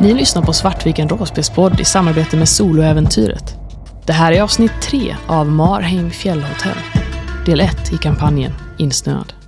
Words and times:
Ni 0.00 0.14
lyssnar 0.14 0.42
på 0.42 0.52
Svartviken 0.52 1.08
rollspelspodd 1.08 1.80
i 1.80 1.84
samarbete 1.84 2.36
med 2.36 2.48
Soloäventyret. 2.48 3.54
Det 4.06 4.12
här 4.12 4.32
är 4.32 4.42
avsnitt 4.42 4.72
tre 4.82 5.16
av 5.26 5.46
Marheim 5.46 6.10
fjällhotell. 6.10 6.78
Del 7.46 7.60
1 7.60 7.92
i 7.92 7.96
kampanjen 7.96 8.52
Insnöad. 8.78 9.43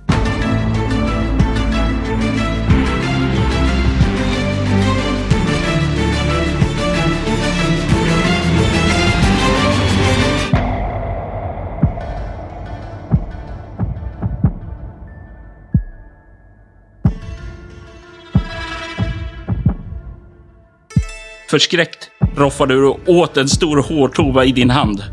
Förskräckt 21.49 22.09
roffar 22.35 22.67
du 22.67 22.87
åt 23.07 23.37
en 23.37 23.49
stor 23.49 23.83
hårtova 23.83 24.45
i 24.45 24.51
din 24.51 24.69
hand. 24.69 25.03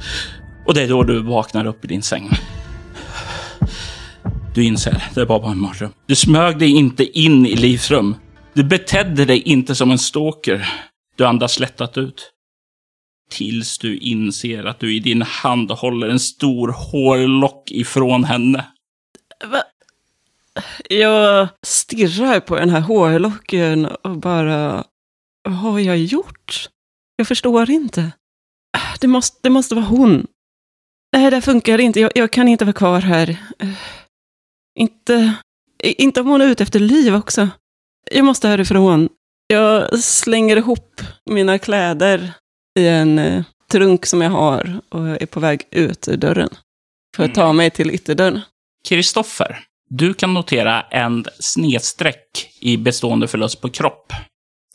Och 0.66 0.74
det 0.74 0.82
är 0.82 0.88
då 0.88 1.02
du 1.02 1.22
vaknar 1.22 1.66
upp 1.66 1.84
i 1.84 1.88
din 1.88 2.02
säng. 2.02 2.30
Du 4.54 4.64
inser, 4.64 5.04
det 5.14 5.24
var 5.24 5.40
bara 5.40 5.52
en 5.52 5.60
mardröm. 5.60 5.90
Du 6.06 6.14
smög 6.14 6.58
dig 6.58 6.70
inte 6.70 7.04
in 7.18 7.46
i 7.46 7.56
livsrum. 7.56 8.14
Du 8.52 8.64
betedde 8.64 9.24
dig 9.24 9.42
inte 9.42 9.74
som 9.74 9.90
en 9.90 9.98
stalker. 9.98 10.68
Du 11.16 11.26
andas 11.26 11.60
lättat 11.60 11.98
ut. 11.98 12.30
Tills 13.30 13.78
du 13.78 13.98
inser 13.98 14.64
att 14.64 14.80
du 14.80 14.96
i 14.96 15.00
din 15.00 15.22
hand 15.22 15.70
håller 15.70 16.08
en 16.08 16.20
stor 16.20 16.68
hårlock 16.68 17.70
ifrån 17.70 18.24
henne. 18.24 18.66
Va? 19.44 19.62
Jag 20.88 21.48
stirrar 21.66 22.40
på 22.40 22.56
den 22.56 22.70
här 22.70 22.80
hårlocken 22.80 23.86
och 23.86 24.16
bara... 24.16 24.84
Vad 25.44 25.56
har 25.56 25.78
jag 25.78 25.98
gjort? 25.98 26.68
Jag 27.16 27.28
förstår 27.28 27.70
inte. 27.70 28.12
Det 29.00 29.06
måste, 29.06 29.38
det 29.42 29.50
måste 29.50 29.74
vara 29.74 29.84
hon. 29.84 30.26
Nej, 31.16 31.30
det 31.30 31.40
funkar 31.40 31.80
inte. 31.80 32.00
Jag, 32.00 32.12
jag 32.14 32.30
kan 32.30 32.48
inte 32.48 32.64
vara 32.64 32.72
kvar 32.72 33.00
här. 33.00 33.36
Inte, 34.78 35.34
inte 35.82 36.20
om 36.20 36.26
hon 36.26 36.40
är 36.40 36.46
ute 36.46 36.62
efter 36.62 36.80
liv 36.80 37.14
också. 37.14 37.48
Jag 38.10 38.24
måste 38.24 38.48
härifrån. 38.48 39.08
Jag 39.46 39.98
slänger 39.98 40.56
ihop 40.56 41.00
mina 41.30 41.58
kläder 41.58 42.32
i 42.78 42.86
en 42.86 43.18
eh, 43.18 43.44
trunk 43.70 44.06
som 44.06 44.20
jag 44.20 44.30
har 44.30 44.80
och 44.88 45.08
är 45.08 45.26
på 45.26 45.40
väg 45.40 45.62
ut 45.70 46.08
ur 46.08 46.16
dörren. 46.16 46.50
För 47.16 47.24
att 47.24 47.34
ta 47.34 47.52
mig 47.52 47.70
till 47.70 47.90
ytterdörren. 47.90 48.40
Kristoffer, 48.88 49.64
du 49.90 50.14
kan 50.14 50.34
notera 50.34 50.82
en 50.82 51.24
snedsträck 51.40 52.50
i 52.60 52.76
bestående 52.76 53.28
förlust 53.28 53.60
på 53.60 53.70
kropp. 53.70 54.12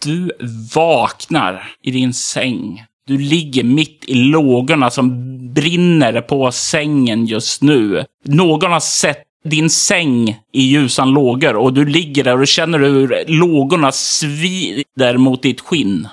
Du 0.04 0.32
vaknar 0.76 1.72
i 1.82 1.92
din 1.92 2.14
säng. 2.14 2.86
Du 3.08 3.18
ligger 3.18 3.64
mitt 3.64 4.04
i 4.08 4.14
lågorna 4.14 4.90
som 4.90 5.10
brinner 5.54 6.22
på 6.22 6.52
sängen 6.52 7.26
just 7.26 7.62
nu. 7.62 8.06
Någon 8.26 8.72
har 8.72 8.80
sett 8.80 9.24
din 9.44 9.70
säng 9.70 10.30
i 10.54 10.62
ljusan 10.62 11.10
lågor 11.10 11.56
och 11.56 11.74
du 11.74 11.86
ligger 11.86 12.24
där 12.24 12.40
och 12.40 12.48
känner 12.48 12.80
hur 12.80 13.24
lågorna 13.28 13.92
svider 13.92 15.18
mot 15.18 15.42
ditt 15.42 15.62
skinn. 15.62 16.08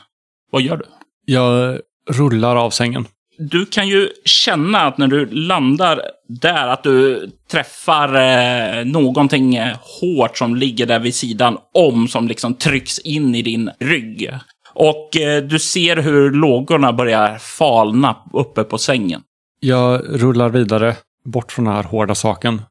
Vad 0.50 0.62
gör 0.62 0.76
du? 0.76 0.84
Jag 1.24 1.78
rullar 2.10 2.56
av 2.56 2.70
sängen. 2.70 3.06
Du 3.38 3.66
kan 3.66 3.88
ju 3.88 4.08
känna 4.24 4.80
att 4.80 4.98
när 4.98 5.06
du 5.06 5.26
landar 5.26 6.02
där 6.28 6.68
att 6.68 6.82
du 6.82 7.30
träffar 7.50 8.14
eh, 8.14 8.84
någonting 8.84 9.56
eh, 9.56 9.76
hårt 10.00 10.38
som 10.38 10.56
ligger 10.56 10.86
där 10.86 10.98
vid 10.98 11.14
sidan 11.14 11.58
om 11.74 12.08
som 12.08 12.28
liksom 12.28 12.54
trycks 12.54 12.98
in 12.98 13.34
i 13.34 13.42
din 13.42 13.70
rygg. 13.80 14.30
Och 14.74 15.16
eh, 15.16 15.42
du 15.42 15.58
ser 15.58 15.96
hur 15.96 16.30
lågorna 16.30 16.92
börjar 16.92 17.38
falna 17.38 18.16
uppe 18.32 18.64
på 18.64 18.78
sängen. 18.78 19.22
Jag 19.60 20.02
rullar 20.22 20.48
vidare 20.48 20.96
bort 21.24 21.52
från 21.52 21.64
den 21.64 21.74
här 21.74 21.82
hårda 21.82 22.14
saken 22.14 22.62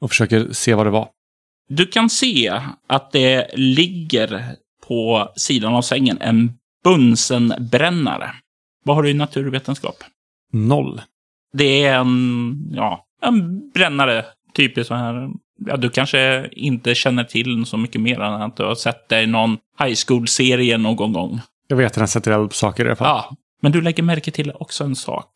och 0.00 0.10
försöker 0.10 0.52
se 0.52 0.74
vad 0.74 0.86
det 0.86 0.90
var. 0.90 1.08
Du 1.68 1.86
kan 1.86 2.10
se 2.10 2.60
att 2.88 3.12
det 3.12 3.50
ligger 3.54 4.44
på 4.88 5.32
sidan 5.36 5.74
av 5.74 5.82
sängen 5.82 6.18
en 6.20 6.52
bunsenbrännare. 6.84 8.30
Vad 8.84 8.96
har 8.96 9.02
du 9.02 9.10
i 9.10 9.14
naturvetenskap? 9.14 9.96
Noll. 10.52 11.00
Det 11.52 11.84
är 11.84 11.98
en, 11.98 12.70
ja, 12.72 13.06
en 13.22 13.70
brännare. 13.70 14.24
Typiskt 14.54 14.88
så 14.88 14.94
här. 14.94 15.30
Ja, 15.66 15.76
du 15.76 15.90
kanske 15.90 16.48
inte 16.52 16.94
känner 16.94 17.24
till 17.24 17.66
så 17.66 17.76
mycket 17.76 18.00
mer 18.00 18.20
än 18.20 18.42
att 18.42 18.56
du 18.56 18.62
har 18.62 18.74
sett 18.74 19.08
det 19.08 19.22
i 19.22 19.26
någon 19.26 19.58
high 19.78 19.96
school-serie 20.06 20.78
någon 20.78 21.12
gång. 21.12 21.40
Jag 21.68 21.76
vet 21.76 21.86
att 21.86 21.94
den 21.94 22.08
sätter 22.08 22.32
eld 22.32 22.48
på 22.48 22.54
saker 22.54 22.84
i 22.84 22.88
alla 22.88 22.96
fall. 22.96 23.06
Ja, 23.08 23.36
men 23.62 23.72
du 23.72 23.80
lägger 23.80 24.02
märke 24.02 24.30
till 24.30 24.52
också 24.54 24.84
en 24.84 24.96
sak. 24.96 25.28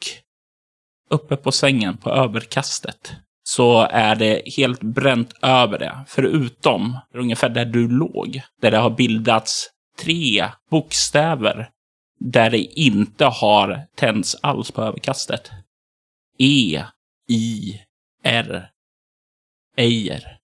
Uppe 1.10 1.36
på 1.36 1.52
sängen, 1.52 1.96
på 1.96 2.10
överkastet, 2.10 3.12
så 3.42 3.82
är 3.90 4.16
det 4.16 4.42
helt 4.56 4.80
bränt 4.80 5.32
över 5.42 5.78
det. 5.78 5.98
Förutom 6.06 6.98
ungefär 7.14 7.48
där 7.48 7.64
du 7.64 7.88
låg, 7.88 8.40
där 8.62 8.70
det 8.70 8.78
har 8.78 8.90
bildats 8.90 9.70
tre 10.00 10.48
bokstäver 10.70 11.68
där 12.18 12.50
det 12.50 12.58
inte 12.58 13.24
har 13.24 13.86
tänts 13.94 14.34
alls 14.34 14.70
på 14.70 14.82
överkastet. 14.82 15.50
E, 16.38 16.84
I, 17.28 17.74
R. 18.24 18.70
Ejer. 19.76 20.38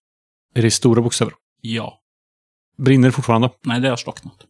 Är 0.53 0.61
det 0.61 0.71
stora 0.71 1.01
bokstäver? 1.01 1.33
Ja. 1.61 2.01
Brinner 2.77 3.07
det 3.07 3.11
fortfarande? 3.11 3.49
Nej, 3.61 3.81
det 3.81 3.89
har 3.89 3.97
slocknat. 3.97 4.45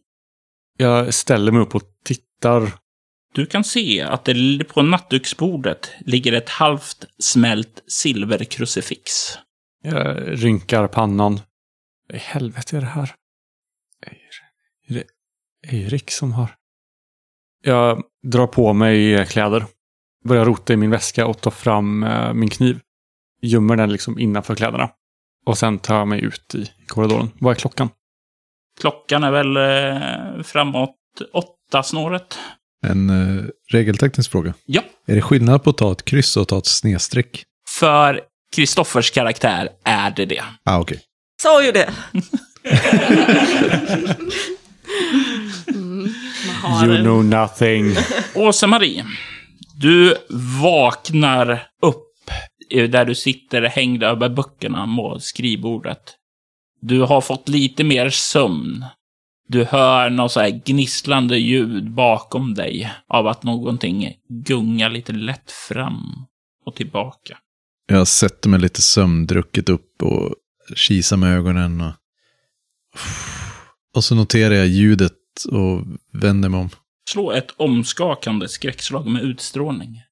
Jag 0.76 1.14
ställer 1.14 1.52
mig 1.52 1.60
upp 1.60 1.74
och 1.74 1.82
tittar. 2.04 2.72
Du 3.32 3.46
kan 3.46 3.64
se 3.64 4.02
att 4.02 4.24
det 4.24 4.64
på 4.64 4.82
nattduksbordet 4.82 5.90
ligger 6.00 6.32
ett 6.32 6.48
halvt 6.48 7.06
smält 7.18 7.82
silverkrucifix. 7.86 9.12
Jag 9.82 10.16
rynkar 10.44 10.88
pannan. 10.88 11.40
Vad 12.08 12.16
i 12.16 12.20
helvete 12.20 12.76
är 12.76 12.80
det 12.80 12.86
här? 12.86 13.14
Är 14.86 14.94
det 14.94 15.04
Erik 15.62 16.10
som 16.10 16.32
har... 16.32 16.54
Jag 17.66 18.02
drar 18.22 18.46
på 18.46 18.72
mig 18.72 19.26
kläder. 19.26 19.64
Börjar 20.24 20.44
rota 20.44 20.72
i 20.72 20.76
min 20.76 20.90
väska 20.90 21.26
och 21.26 21.40
tar 21.40 21.50
fram 21.50 22.02
eh, 22.02 22.32
min 22.32 22.50
kniv. 22.50 22.80
Gömmer 23.42 23.76
den 23.76 23.92
liksom 23.92 24.18
innanför 24.18 24.54
kläderna. 24.54 24.90
Och 25.46 25.58
sen 25.58 25.78
tar 25.78 25.98
jag 25.98 26.08
mig 26.08 26.24
ut 26.24 26.54
i 26.54 26.70
korridoren. 26.86 27.30
Vad 27.38 27.50
är 27.50 27.54
klockan? 27.54 27.88
Klockan 28.80 29.24
är 29.24 29.30
väl 29.30 29.56
eh, 29.56 30.42
framåt 30.42 30.96
åtta 31.32 31.82
snåret. 31.82 32.38
En 32.86 33.10
uh, 33.10 33.44
regelteknisk 33.72 34.30
fråga. 34.30 34.54
Ja, 34.66 34.82
Är 35.06 35.14
det 35.14 35.22
skillnad 35.22 35.64
på 35.64 35.70
att 35.70 35.78
ta 35.78 35.92
ett 35.92 36.04
kryss 36.04 36.36
och 36.36 36.42
att 36.42 36.48
ta 36.48 36.58
ett 36.58 36.66
snedstreck? 36.66 37.44
för 37.78 38.20
Kristoffers 38.56 39.10
karaktär 39.10 39.68
är 39.84 40.10
det 40.10 40.24
det. 40.24 40.44
Ah, 40.64 40.78
okej. 40.78 41.00
Sa 41.42 41.64
ju 41.64 41.72
det! 41.72 41.90
You 46.66 47.02
know 47.02 47.24
nothing. 47.24 47.94
Åsa-Marie, 48.34 49.04
du 49.80 50.16
vaknar 50.60 51.68
upp 51.82 52.30
där 52.70 53.04
du 53.04 53.14
sitter 53.14 53.62
hängd 53.62 54.02
över 54.02 54.28
böckerna 54.28 54.96
på 54.96 55.20
skrivbordet. 55.20 56.14
Du 56.80 57.00
har 57.00 57.20
fått 57.20 57.48
lite 57.48 57.84
mer 57.84 58.10
sömn. 58.10 58.84
Du 59.48 59.64
hör 59.64 60.10
något 60.10 60.32
så 60.32 60.40
här 60.40 60.62
gnisslande 60.64 61.38
ljud 61.38 61.90
bakom 61.90 62.54
dig 62.54 62.92
av 63.08 63.26
att 63.26 63.42
någonting 63.42 64.12
gungar 64.28 64.90
lite 64.90 65.12
lätt 65.12 65.50
fram 65.50 66.26
och 66.64 66.74
tillbaka. 66.74 67.38
Jag 67.88 68.08
sätter 68.08 68.48
mig 68.48 68.60
lite 68.60 68.82
sömndrucket 68.82 69.68
upp 69.68 70.02
och 70.02 70.34
kisar 70.76 71.16
med 71.16 71.36
ögonen. 71.36 71.80
Och, 71.80 71.92
och 73.94 74.04
så 74.04 74.14
noterar 74.14 74.54
jag 74.54 74.66
ljudet 74.66 75.12
och 75.44 75.84
vänder 76.12 76.48
mig 76.48 76.60
om. 76.60 76.70
Slå 77.10 77.32
ett 77.32 77.50
omskakande 77.56 78.48
skräckslag 78.48 79.06
med 79.06 79.22
utstrålning. 79.22 80.02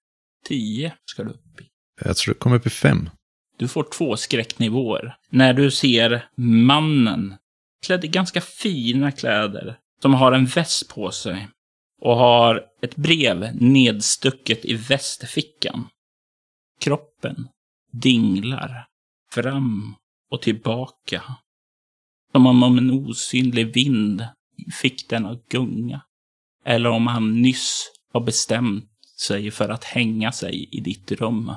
10 0.49 0.93
ska 1.05 1.25
du 1.25 1.31
upp 1.31 1.61
i. 1.61 1.65
Jag 2.05 2.17
tror 2.17 2.35
det 2.35 2.39
kommer 2.39 2.57
upp 2.57 2.67
i 2.67 2.71
fem. 2.71 3.11
Du 3.59 3.69
får 3.69 3.87
två 3.93 4.17
skräcknivåer. 4.17 5.17
När 5.31 5.55
du 5.55 5.71
ser 5.71 6.29
mannen 6.37 7.35
klädd 7.87 8.05
i 8.05 8.09
ganska 8.09 8.41
fina 8.41 9.13
kläder, 9.13 9.79
som 10.03 10.15
har 10.15 10.33
en 10.33 10.47
väst 10.47 10.89
på 10.89 11.11
sig 11.11 11.49
och 12.03 12.17
har 12.17 12.63
ett 12.83 12.97
brev 12.97 13.57
nedstucket 13.61 14.65
i 14.65 14.75
västfickan. 14.75 15.89
Kroppen 16.81 17.49
dinglar 17.93 18.87
fram 19.31 19.95
och 20.31 20.43
tillbaka. 20.43 21.23
Som 22.33 22.47
om 22.47 22.79
en 22.79 22.91
osynlig 22.91 23.75
vind 23.75 24.27
fick 24.81 25.09
den 25.09 25.27
att 25.27 25.49
gunga. 25.49 26.01
Eller 26.67 26.91
om 26.91 27.07
han 27.07 27.43
nyss 27.43 27.91
har 28.13 28.21
bestämt 28.21 28.85
sig 29.21 29.51
för 29.51 29.69
att 29.69 29.85
hänga 29.85 30.33
sig 30.33 30.69
i 30.73 30.81
ditt 30.81 31.13
rum. 31.13 31.53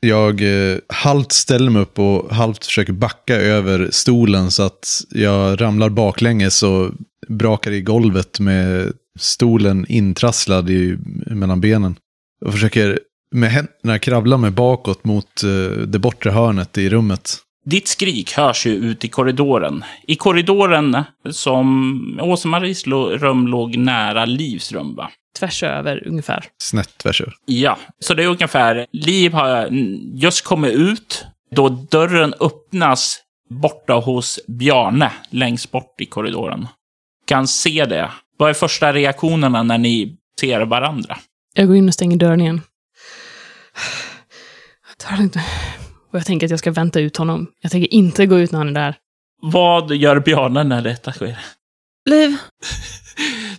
Jag 0.00 0.42
eh, 0.42 0.78
halvt 0.88 1.32
ställer 1.32 1.70
mig 1.70 1.82
upp 1.82 1.98
och 1.98 2.34
halvt 2.34 2.64
försöker 2.64 2.92
backa 2.92 3.36
över 3.36 3.88
stolen 3.90 4.50
så 4.50 4.62
att 4.62 5.04
jag 5.10 5.60
ramlar 5.60 5.88
baklänges 5.88 6.62
och 6.62 6.90
brakar 7.28 7.70
i 7.70 7.80
golvet 7.80 8.40
med 8.40 8.92
stolen 9.18 9.86
intrasslad 9.88 10.70
i, 10.70 10.98
mellan 11.26 11.60
benen. 11.60 11.96
Och 12.44 12.52
försöker 12.52 12.98
med 13.30 13.50
händerna 13.50 13.98
kravla 13.98 14.36
mig 14.36 14.50
bakåt 14.50 15.04
mot 15.04 15.42
eh, 15.42 15.78
det 15.86 15.98
bortre 15.98 16.30
hörnet 16.30 16.78
i 16.78 16.88
rummet. 16.88 17.38
Ditt 17.70 17.88
skrik 17.88 18.32
hörs 18.32 18.66
ju 18.66 18.70
ut 18.74 19.04
i 19.04 19.08
korridoren. 19.08 19.84
I 20.06 20.16
korridoren 20.16 21.04
som 21.30 22.20
Åse-Maries 22.22 22.86
lo- 22.86 23.08
rum 23.16 23.46
låg 23.46 23.76
nära 23.76 24.24
Livs 24.24 24.72
rum, 24.72 24.94
va? 24.94 25.10
Tvärs 25.38 25.62
över 25.62 26.08
ungefär. 26.08 26.44
Snett 26.58 26.98
tvärs 26.98 27.20
över. 27.20 27.34
Ja, 27.44 27.78
så 27.98 28.14
det 28.14 28.22
är 28.24 28.28
ungefär, 28.28 28.86
Liv 28.92 29.32
har 29.32 29.68
just 30.14 30.44
kommit 30.44 30.72
ut 30.74 31.24
då 31.50 31.68
dörren 31.68 32.34
öppnas 32.40 33.18
borta 33.50 33.94
hos 33.94 34.40
Bjarne, 34.48 35.12
längst 35.30 35.70
bort 35.70 36.00
i 36.00 36.06
korridoren. 36.06 36.68
Kan 37.26 37.48
se 37.48 37.84
det. 37.84 38.10
Vad 38.36 38.50
är 38.50 38.54
första 38.54 38.92
reaktionerna 38.92 39.62
när 39.62 39.78
ni 39.78 40.16
ser 40.40 40.60
varandra? 40.60 41.18
Jag 41.54 41.66
går 41.66 41.76
in 41.76 41.88
och 41.88 41.94
stänger 41.94 42.16
dörren 42.16 42.40
igen. 42.40 42.60
Jag 44.88 44.98
tar 44.98 45.16
det 45.16 45.22
inte. 45.22 45.44
Och 46.10 46.18
jag 46.18 46.26
tänker 46.26 46.46
att 46.46 46.50
jag 46.50 46.58
ska 46.58 46.70
vänta 46.70 47.00
ut 47.00 47.16
honom. 47.16 47.46
Jag 47.60 47.72
tänker 47.72 47.94
inte 47.94 48.26
gå 48.26 48.38
ut 48.38 48.52
när 48.52 48.58
han 48.58 48.68
är 48.68 48.72
där. 48.72 48.96
Vad 49.42 49.94
gör 49.94 50.20
Bjarne 50.20 50.64
när 50.64 50.82
detta 50.82 51.12
sker? 51.12 51.38
Liv, 52.10 52.36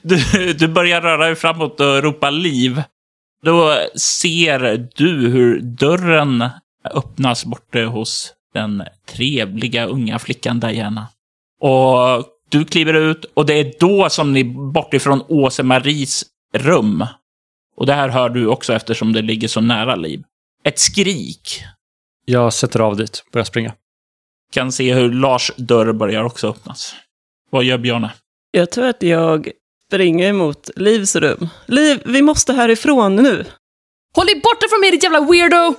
Du, 0.02 0.54
du 0.54 0.68
börjar 0.68 1.02
röra 1.02 1.26
dig 1.26 1.36
framåt 1.36 1.80
och 1.80 2.04
ropa 2.04 2.30
liv. 2.30 2.84
Då 3.44 3.78
ser 3.96 4.90
du 4.96 5.30
hur 5.30 5.62
dörren 5.62 6.50
öppnas 6.94 7.46
borta 7.46 7.80
hos 7.80 8.34
den 8.54 8.84
trevliga 9.10 9.86
unga 9.86 10.20
flickan 10.20 10.60
Diana. 10.60 11.08
Och 11.62 12.26
du 12.50 12.66
kliver 12.66 12.94
ut 12.94 13.26
och 13.34 13.46
det 13.46 13.54
är 13.54 13.74
då 13.80 14.10
som 14.10 14.34
ni 14.34 14.44
bortifrån 14.74 15.22
Åse-Maries 15.28 16.26
rum. 16.54 17.06
Och 17.76 17.86
det 17.86 17.94
här 17.94 18.10
hör 18.10 18.30
du 18.30 18.48
också 18.48 18.74
eftersom 18.74 19.14
det 19.14 19.22
ligger 19.22 19.48
så 19.48 19.62
nära 19.62 19.96
Liv. 19.96 20.24
Ett 20.64 20.80
skrik. 20.80 21.64
Jag 22.32 22.54
sätter 22.54 22.80
av 22.80 22.98
dit, 22.98 23.24
börjar 23.32 23.46
springa. 23.46 23.74
Kan 24.52 24.72
se 24.72 24.94
hur 24.94 25.12
Lars 25.14 25.52
dörr 25.58 25.94
börjar 25.94 26.24
också 26.24 26.50
öppnas. 26.50 26.96
Vad 27.50 27.64
gör 27.64 27.78
Bjarne? 27.78 28.14
jag 28.52 28.72
tror 28.72 28.86
att 28.86 29.04
jag 29.04 29.52
springer 29.88 30.34
mot 30.34 30.70
Livs 30.76 31.16
rum. 31.16 31.48
Liv, 31.66 32.02
vi 32.06 32.22
måste 32.22 32.54
härifrån 32.54 33.16
nu. 33.16 33.46
Håll 34.16 34.26
dig 34.26 34.42
borta 34.44 34.68
från 34.70 34.80
mig 34.80 34.92
ditt 34.92 35.04
jävla 35.04 35.22
weirdo! 35.22 35.76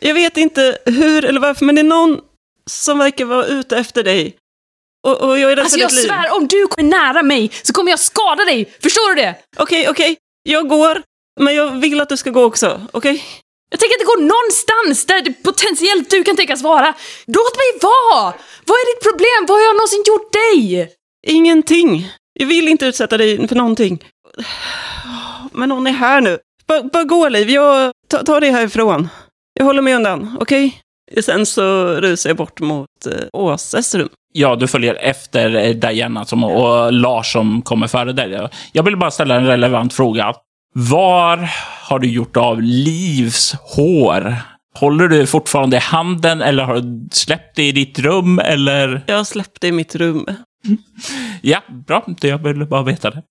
Jag 0.00 0.14
vet 0.14 0.36
inte 0.36 0.78
hur 0.86 1.24
eller 1.24 1.40
varför, 1.40 1.64
men 1.64 1.74
det 1.74 1.80
är 1.80 1.84
någon 1.84 2.20
som 2.66 2.98
verkar 2.98 3.24
vara 3.24 3.46
ute 3.46 3.76
efter 3.76 4.04
dig. 4.04 4.36
Och, 5.06 5.20
och 5.22 5.38
jag 5.38 5.52
är 5.52 5.56
rädd 5.56 5.64
Alltså 5.64 5.76
för 5.76 5.80
jag 5.80 5.90
ditt 5.90 5.96
liv. 5.98 6.08
svär, 6.08 6.36
om 6.36 6.46
du 6.46 6.66
kommer 6.66 6.88
nära 6.90 7.22
mig 7.22 7.50
så 7.62 7.72
kommer 7.72 7.90
jag 7.90 8.00
skada 8.00 8.44
dig! 8.44 8.64
Förstår 8.82 9.14
du 9.14 9.22
det? 9.22 9.34
Okej, 9.56 9.88
okej. 9.88 10.16
Jag 10.42 10.68
går, 10.68 11.02
men 11.40 11.54
jag 11.54 11.80
vill 11.80 12.00
att 12.00 12.08
du 12.08 12.16
ska 12.16 12.30
gå 12.30 12.44
också. 12.44 12.86
Okej? 12.92 13.24
Jag 13.70 13.80
tänker 13.80 13.94
inte 13.94 14.10
gå 14.12 14.20
någonstans 14.34 15.06
där 15.06 15.22
det 15.22 15.32
potentiellt 15.32 16.10
du 16.10 16.24
kan 16.24 16.36
tänkas 16.36 16.62
vara. 16.62 16.94
Låt 17.26 17.56
mig 17.62 17.70
vara! 17.82 18.34
Vad 18.66 18.76
är 18.82 18.94
ditt 18.94 19.04
problem? 19.08 19.40
Vad 19.48 19.58
har 19.58 19.64
jag 19.64 19.76
någonsin 19.76 20.02
gjort 20.06 20.32
dig? 20.32 20.90
Ingenting. 21.26 22.08
Jag 22.32 22.46
vill 22.46 22.68
inte 22.68 22.86
utsätta 22.86 23.16
dig 23.16 23.48
för 23.48 23.56
någonting. 23.56 24.04
Men 25.52 25.68
någon 25.68 25.86
är 25.86 25.92
här 25.92 26.20
nu. 26.20 26.38
Bara, 26.66 26.82
bara 26.82 27.04
gå, 27.04 27.28
Liv. 27.28 27.50
Jag 27.50 27.92
tar 28.08 28.22
ta 28.22 28.40
dig 28.40 28.50
härifrån. 28.50 29.08
Jag 29.54 29.64
håller 29.64 29.82
mig 29.82 29.94
undan, 29.94 30.36
okej? 30.40 30.80
Sen 31.24 31.46
så 31.46 31.94
rusar 31.94 32.30
jag 32.30 32.36
bort 32.36 32.60
mot 32.60 33.06
eh, 33.06 33.12
Åses 33.32 33.94
rum. 33.94 34.08
Ja, 34.32 34.56
du 34.56 34.68
följer 34.68 34.94
efter 34.94 35.54
eh, 35.56 35.70
Diana 35.70 36.24
som, 36.24 36.44
och 36.44 36.92
Lars 36.92 37.32
som 37.32 37.62
kommer 37.62 37.86
före 37.86 38.12
dig. 38.12 38.48
Jag 38.72 38.82
vill 38.82 38.96
bara 38.96 39.10
ställa 39.10 39.34
en 39.34 39.46
relevant 39.46 39.92
fråga. 39.94 40.34
Var 40.74 41.50
har 41.88 41.98
du 41.98 42.08
gjort 42.08 42.36
av 42.36 42.62
Livs 42.62 43.54
hår? 43.76 44.36
Håller 44.74 45.08
du 45.08 45.26
fortfarande 45.26 45.76
i 45.76 45.80
handen 45.80 46.42
eller 46.42 46.64
har 46.64 46.74
du 46.80 47.08
släppt 47.12 47.56
det 47.56 47.68
i 47.68 47.72
ditt 47.72 47.98
rum 47.98 48.38
eller? 48.38 49.04
Jag 49.06 49.26
släppte 49.26 49.66
i 49.66 49.72
mitt 49.72 49.94
rum. 49.94 50.26
Ja, 51.42 51.62
bra. 51.86 52.04
Det 52.20 52.28
Jag 52.28 52.38
ville 52.38 52.66
bara 52.66 52.82
veta 52.82 53.10
det. 53.10 53.22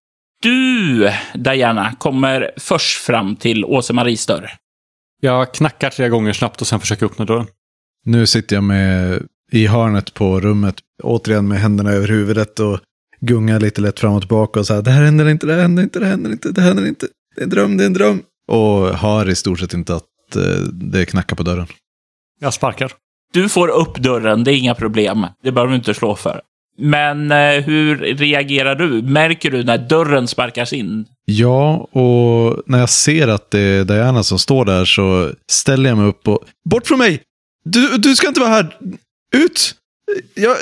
Du, 0.41 1.11
Diana, 1.33 1.95
kommer 1.99 2.51
först 2.57 2.97
fram 2.97 3.35
till 3.35 3.65
Åse-Maries 3.65 4.25
dörr. 4.25 4.49
Jag 5.21 5.53
knackar 5.53 5.89
tre 5.89 6.09
gånger 6.09 6.33
snabbt 6.33 6.61
och 6.61 6.67
sen 6.67 6.79
försöker 6.79 7.05
öppna 7.05 7.25
dörren. 7.25 7.47
Nu 8.05 8.25
sitter 8.25 8.55
jag 8.55 8.63
med 8.63 9.21
i 9.51 9.67
hörnet 9.67 10.13
på 10.13 10.39
rummet, 10.39 10.75
återigen 11.03 11.47
med 11.47 11.59
händerna 11.59 11.91
över 11.91 12.07
huvudet 12.07 12.59
och 12.59 12.79
gungar 13.21 13.59
lite 13.59 13.81
lätt 13.81 13.99
fram 13.99 14.13
och 14.13 14.21
tillbaka 14.21 14.59
och 14.59 14.65
så 14.65 14.73
här, 14.73 14.81
det 14.81 14.91
här 14.91 15.03
händer 15.03 15.29
inte, 15.29 15.47
det 15.47 15.53
här 15.53 15.61
händer 15.61 15.83
inte, 15.83 15.99
det 15.99 16.05
här 16.05 16.11
händer 16.11 16.31
inte, 16.31 16.51
det 16.51 16.61
här 16.61 16.67
händer 16.67 16.87
inte, 16.87 17.07
det 17.39 17.43
är 17.43 17.45
en 17.45 17.49
dröm, 17.49 17.77
det 17.77 17.83
är 17.83 17.85
en 17.85 17.93
dröm. 17.93 18.21
Och 18.47 18.97
hör 18.97 19.29
i 19.29 19.35
stort 19.35 19.59
sett 19.59 19.73
inte 19.73 19.95
att 19.95 20.35
eh, 20.35 20.63
det 20.71 21.05
knackar 21.05 21.35
på 21.35 21.43
dörren. 21.43 21.67
Jag 22.39 22.53
sparkar. 22.53 22.93
Du 23.33 23.49
får 23.49 23.67
upp 23.67 23.97
dörren, 23.97 24.43
det 24.43 24.51
är 24.51 24.55
inga 24.55 24.75
problem. 24.75 25.25
Det 25.43 25.51
behöver 25.51 25.71
du 25.71 25.75
inte 25.75 25.93
slå 25.93 26.15
för. 26.15 26.41
Men 26.77 27.31
eh, 27.31 27.63
hur 27.63 27.97
reagerar 27.97 28.75
du? 28.75 29.01
Märker 29.01 29.51
du 29.51 29.63
när 29.63 29.77
dörren 29.77 30.27
sparkas 30.27 30.73
in? 30.73 31.05
Ja, 31.25 31.75
och 31.75 32.63
när 32.65 32.79
jag 32.79 32.89
ser 32.89 33.27
att 33.27 33.51
det 33.51 33.59
är 33.59 33.85
Diana 33.85 34.23
som 34.23 34.39
står 34.39 34.65
där 34.65 34.85
så 34.85 35.31
ställer 35.51 35.89
jag 35.89 35.97
mig 35.97 36.07
upp 36.07 36.27
och... 36.27 36.39
Bort 36.69 36.87
från 36.87 36.97
mig! 36.99 37.21
Du, 37.63 37.97
du 37.97 38.15
ska 38.15 38.27
inte 38.27 38.39
vara 38.39 38.49
här! 38.49 38.77
Ut! 39.35 39.75
Jag... 40.33 40.57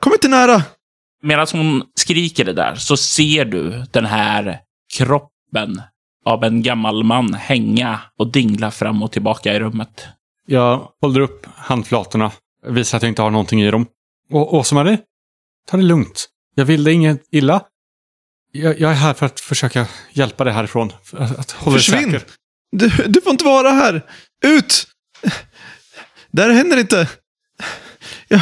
Kom 0.00 0.12
inte 0.12 0.28
nära! 0.28 0.62
Medan 1.22 1.46
hon 1.52 1.82
skriker 2.00 2.44
det 2.44 2.52
där 2.52 2.74
så 2.74 2.96
ser 2.96 3.44
du 3.44 3.84
den 3.90 4.06
här 4.06 4.58
kroppen 4.94 5.82
av 6.24 6.44
en 6.44 6.62
gammal 6.62 7.04
man 7.04 7.34
hänga 7.34 8.00
och 8.18 8.26
dingla 8.32 8.70
fram 8.70 9.02
och 9.02 9.12
tillbaka 9.12 9.54
i 9.54 9.60
rummet. 9.60 10.06
Jag 10.46 10.88
håller 11.00 11.20
upp 11.20 11.46
handflatorna, 11.56 12.32
visar 12.66 12.96
att 12.96 13.02
jag 13.02 13.10
inte 13.10 13.22
har 13.22 13.30
någonting 13.30 13.62
i 13.62 13.70
dem. 13.70 13.86
Och 14.30 14.54
Åsa-Marie, 14.54 14.98
ta 15.68 15.76
det 15.76 15.82
lugnt. 15.82 16.28
Jag 16.54 16.64
vill 16.64 16.84
dig 16.84 16.94
inget 16.94 17.22
illa. 17.30 17.62
Jag, 18.52 18.80
jag 18.80 18.90
är 18.90 18.94
här 18.94 19.14
för 19.14 19.26
att 19.26 19.40
försöka 19.40 19.86
hjälpa 20.12 20.44
dig 20.44 20.52
härifrån. 20.52 20.92
Att, 21.12 21.38
att 21.38 21.50
hålla 21.50 21.76
dig 21.76 21.84
Försvinn! 21.84 22.12
säker. 22.12 22.26
Du, 22.72 22.88
du 22.88 23.20
får 23.20 23.32
inte 23.32 23.44
vara 23.44 23.70
här! 23.70 24.02
Ut! 24.44 24.86
Det 26.30 26.42
här 26.42 26.50
händer 26.50 26.76
inte! 26.76 27.08
Ja. 28.28 28.40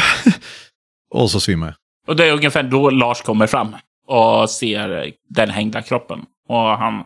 Och 1.10 1.30
så 1.30 1.40
svimmar 1.40 1.66
jag. 1.66 1.74
Och 2.08 2.16
det 2.16 2.28
är 2.28 2.32
ungefär 2.32 2.62
då 2.62 2.90
Lars 2.90 3.22
kommer 3.22 3.46
fram 3.46 3.76
och 4.06 4.50
ser 4.50 5.12
den 5.28 5.50
hängda 5.50 5.82
kroppen. 5.82 6.20
Och 6.48 6.78
han... 6.78 7.04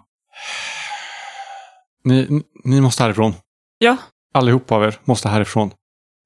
Ni, 2.04 2.42
ni- 2.64 2.80
måste 2.80 3.02
härifrån. 3.02 3.34
Ja, 3.78 3.96
Allihop 4.34 4.73
av 4.73 4.84
er 4.84 4.99
måste 5.04 5.28
härifrån. 5.28 5.70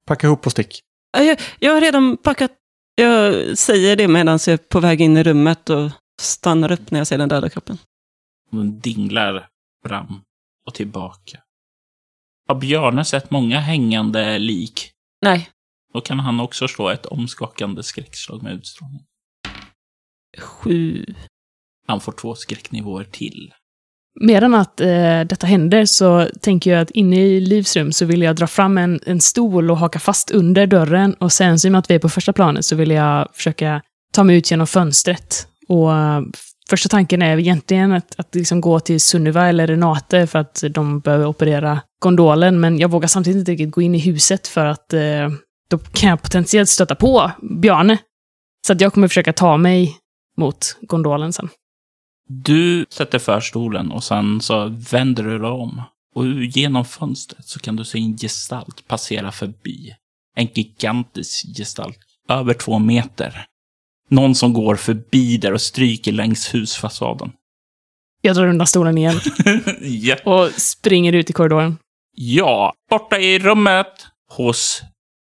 Packa 0.05 0.27
ihop 0.27 0.45
och 0.45 0.51
stick. 0.51 0.79
jag, 1.17 1.39
jag 1.59 1.73
har 1.73 1.81
redan 1.81 2.17
packat. 2.17 2.51
Jag 2.95 3.57
säger 3.57 3.95
det 3.95 4.07
medan 4.07 4.39
jag 4.45 4.53
är 4.53 4.57
på 4.57 4.79
väg 4.79 5.01
in 5.01 5.17
i 5.17 5.23
rummet 5.23 5.69
och 5.69 5.91
stannar 6.21 6.71
upp 6.71 6.91
när 6.91 6.99
jag 6.99 7.07
ser 7.07 7.17
den 7.17 7.29
döda 7.29 7.49
kroppen. 7.49 7.77
Hon 8.51 8.79
dinglar 8.79 9.47
fram 9.87 10.21
och 10.65 10.73
tillbaka. 10.73 11.39
Har 12.47 12.55
Björne 12.55 13.05
sett 13.05 13.31
många 13.31 13.59
hängande 13.59 14.37
lik? 14.39 14.91
Nej, 15.21 15.49
Då 15.93 16.01
kan 16.01 16.19
han 16.19 16.39
också 16.39 16.67
slå 16.67 16.89
ett 16.89 17.05
omskakande 17.05 17.83
skräckslag 17.83 18.43
med 18.43 18.53
utstrålning. 18.53 19.01
sju. 20.37 21.05
Han 21.87 22.01
får 22.01 22.11
två 22.11 22.35
skräcknivåer 22.35 23.03
till. 23.03 23.53
Medan 24.21 24.53
att 24.53 24.81
eh, 24.81 25.21
detta 25.21 25.47
händer 25.47 25.85
så 25.85 26.27
tänker 26.41 26.71
jag 26.71 26.81
att 26.81 26.91
inne 26.91 27.25
i 27.25 27.39
Livs 27.39 27.75
rum 27.75 27.91
så 27.91 28.05
vill 28.05 28.21
jag 28.21 28.35
dra 28.35 28.47
fram 28.47 28.77
en, 28.77 28.99
en 29.05 29.21
stol 29.21 29.71
och 29.71 29.77
haka 29.77 29.99
fast 29.99 30.31
under 30.31 30.67
dörren. 30.67 31.13
Och 31.13 31.31
sen, 31.31 31.59
så 31.59 31.67
i 31.67 31.69
och 31.69 31.71
med 31.71 31.79
att 31.79 31.89
vi 31.89 31.95
är 31.95 31.99
på 31.99 32.09
första 32.09 32.33
planet, 32.33 32.65
så 32.65 32.75
vill 32.75 32.91
jag 32.91 33.27
försöka 33.33 33.81
ta 34.13 34.23
mig 34.23 34.37
ut 34.37 34.51
genom 34.51 34.67
fönstret. 34.67 35.47
Och 35.67 35.93
eh, 35.93 36.21
första 36.69 36.89
tanken 36.89 37.21
är 37.21 37.37
egentligen 37.37 37.91
att, 37.91 38.19
att 38.19 38.35
liksom 38.35 38.61
gå 38.61 38.79
till 38.79 39.01
Sunniva 39.01 39.49
eller 39.49 39.67
Renate 39.67 40.27
för 40.27 40.39
att 40.39 40.63
de 40.69 40.99
behöver 40.99 41.25
operera 41.25 41.81
gondolen. 41.99 42.59
Men 42.59 42.79
jag 42.79 42.91
vågar 42.91 43.07
samtidigt 43.07 43.39
inte 43.39 43.51
riktigt 43.51 43.71
gå 43.71 43.81
in 43.81 43.95
i 43.95 43.99
huset 43.99 44.47
för 44.47 44.65
att 44.65 44.93
eh, 44.93 45.29
då 45.69 45.77
kan 45.77 46.09
jag 46.09 46.21
potentiellt 46.21 46.69
stöta 46.69 46.95
på 46.95 47.31
Bjarne. 47.41 47.97
Så 48.67 48.73
att 48.73 48.81
jag 48.81 48.93
kommer 48.93 49.07
försöka 49.07 49.33
ta 49.33 49.57
mig 49.57 49.97
mot 50.37 50.77
gondolen 50.81 51.33
sen. 51.33 51.49
Du 52.31 52.85
sätter 52.89 53.19
för 53.19 53.39
stolen 53.39 53.91
och 53.91 54.03
sen 54.03 54.41
så 54.41 54.67
vänder 54.91 55.23
du 55.23 55.39
dig 55.39 55.49
om. 55.49 55.81
Och 56.15 56.25
genom 56.27 56.85
fönstret 56.85 57.45
så 57.45 57.59
kan 57.59 57.75
du 57.75 57.85
se 57.85 57.97
en 57.97 58.17
gestalt 58.17 58.87
passera 58.87 59.31
förbi. 59.31 59.95
En 60.35 60.47
gigantisk 60.53 61.57
gestalt. 61.57 61.97
Över 62.29 62.53
två 62.53 62.79
meter. 62.79 63.45
Någon 64.09 64.35
som 64.35 64.53
går 64.53 64.75
förbi 64.75 65.37
där 65.37 65.53
och 65.53 65.61
stryker 65.61 66.11
längs 66.11 66.53
husfasaden. 66.53 67.31
Jag 68.21 68.35
drar 68.35 68.47
undan 68.47 68.67
stolen 68.67 68.97
igen 68.97 69.19
ja. 69.81 70.15
och 70.25 70.51
springer 70.51 71.13
ut 71.13 71.29
i 71.29 71.33
korridoren. 71.33 71.77
ja, 72.15 72.73
borta 72.89 73.19
i 73.19 73.39
rummet 73.39 74.07
hos 74.31 74.81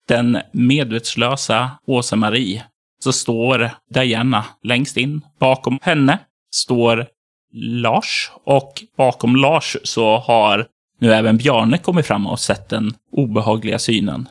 den 0.08 0.38
medvetslösa 0.52 1.70
Åsa-Marie 1.86 2.64
så 3.04 3.12
står 3.12 3.70
Diana 3.94 4.44
längst 4.62 4.96
in. 4.96 5.20
Bakom 5.38 5.78
henne 5.82 6.18
står 6.54 7.06
Lars 7.52 8.30
och 8.44 8.82
bakom 8.96 9.36
Lars 9.36 9.76
så 9.84 10.18
har 10.18 10.66
nu 11.00 11.12
även 11.12 11.36
Bjarne 11.36 11.78
kommit 11.78 12.06
fram 12.06 12.26
och 12.26 12.40
sett 12.40 12.68
den 12.68 12.94
obehagliga 13.12 13.78
synen. 13.78 14.28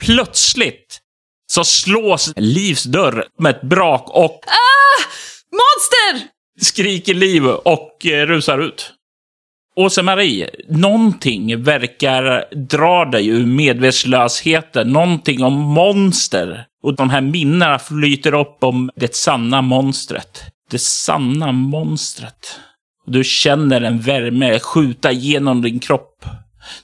Plötsligt 0.00 1.00
så 1.46 1.64
slås 1.64 2.32
Livs 2.36 2.84
dörr 2.84 3.24
med 3.38 3.56
ett 3.56 3.62
brak 3.62 4.10
och 4.10 4.40
Monster! 5.50 6.28
skriker 6.60 7.14
Liv 7.14 7.46
och 7.46 8.06
eh, 8.06 8.26
rusar 8.26 8.58
ut. 8.58 8.92
Åse-Marie, 9.76 10.50
någonting 10.68 11.62
verkar 11.62 12.54
dra 12.54 13.04
dig 13.04 13.28
ur 13.28 13.46
medvetslösheten. 13.46 14.92
Någonting 14.92 15.44
om 15.44 15.52
monster. 15.52 16.66
Och 16.82 16.96
de 16.96 17.10
här 17.10 17.20
minnena 17.20 17.78
flyter 17.78 18.34
upp 18.34 18.64
om 18.64 18.90
det 18.96 19.14
sanna 19.14 19.62
monstret. 19.62 20.42
Det 20.70 20.78
sanna 20.78 21.52
monstret. 21.52 22.60
Du 23.06 23.24
känner 23.24 23.80
en 23.80 24.00
värme 24.00 24.58
skjuta 24.58 25.12
genom 25.12 25.62
din 25.62 25.80
kropp. 25.80 26.24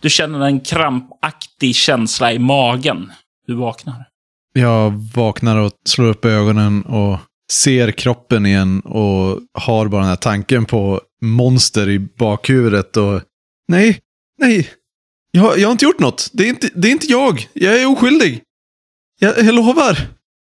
Du 0.01 0.11
känner 0.11 0.41
en 0.41 0.61
krampaktig 0.61 1.75
känsla 1.75 2.33
i 2.33 2.39
magen. 2.39 3.12
Du 3.47 3.55
vaknar. 3.55 4.05
Jag 4.53 4.91
vaknar 5.15 5.57
och 5.57 5.73
slår 5.85 6.07
upp 6.07 6.25
ögonen 6.25 6.83
och 6.83 7.19
ser 7.53 7.91
kroppen 7.91 8.47
igen 8.47 8.81
och 8.81 9.39
har 9.59 9.89
bara 9.89 10.01
den 10.01 10.09
här 10.09 10.17
tanken 10.17 10.65
på 10.65 11.01
monster 11.23 11.89
i 11.91 11.99
bakhuvudet 11.99 12.97
och 12.97 13.23
nej, 13.69 14.01
nej, 14.39 14.71
jag, 15.31 15.59
jag 15.59 15.69
har 15.69 15.73
inte 15.73 15.85
gjort 15.85 16.01
något. 16.01 16.31
Det 16.33 16.45
är 16.45 16.49
inte, 16.49 16.69
det 16.75 16.89
är 16.89 16.93
inte 16.93 17.07
jag. 17.07 17.49
Jag 17.53 17.83
är 17.83 17.87
oskyldig. 17.87 18.43
Jag, 19.19 19.39
jag 19.39 19.55
lovar. 19.55 19.99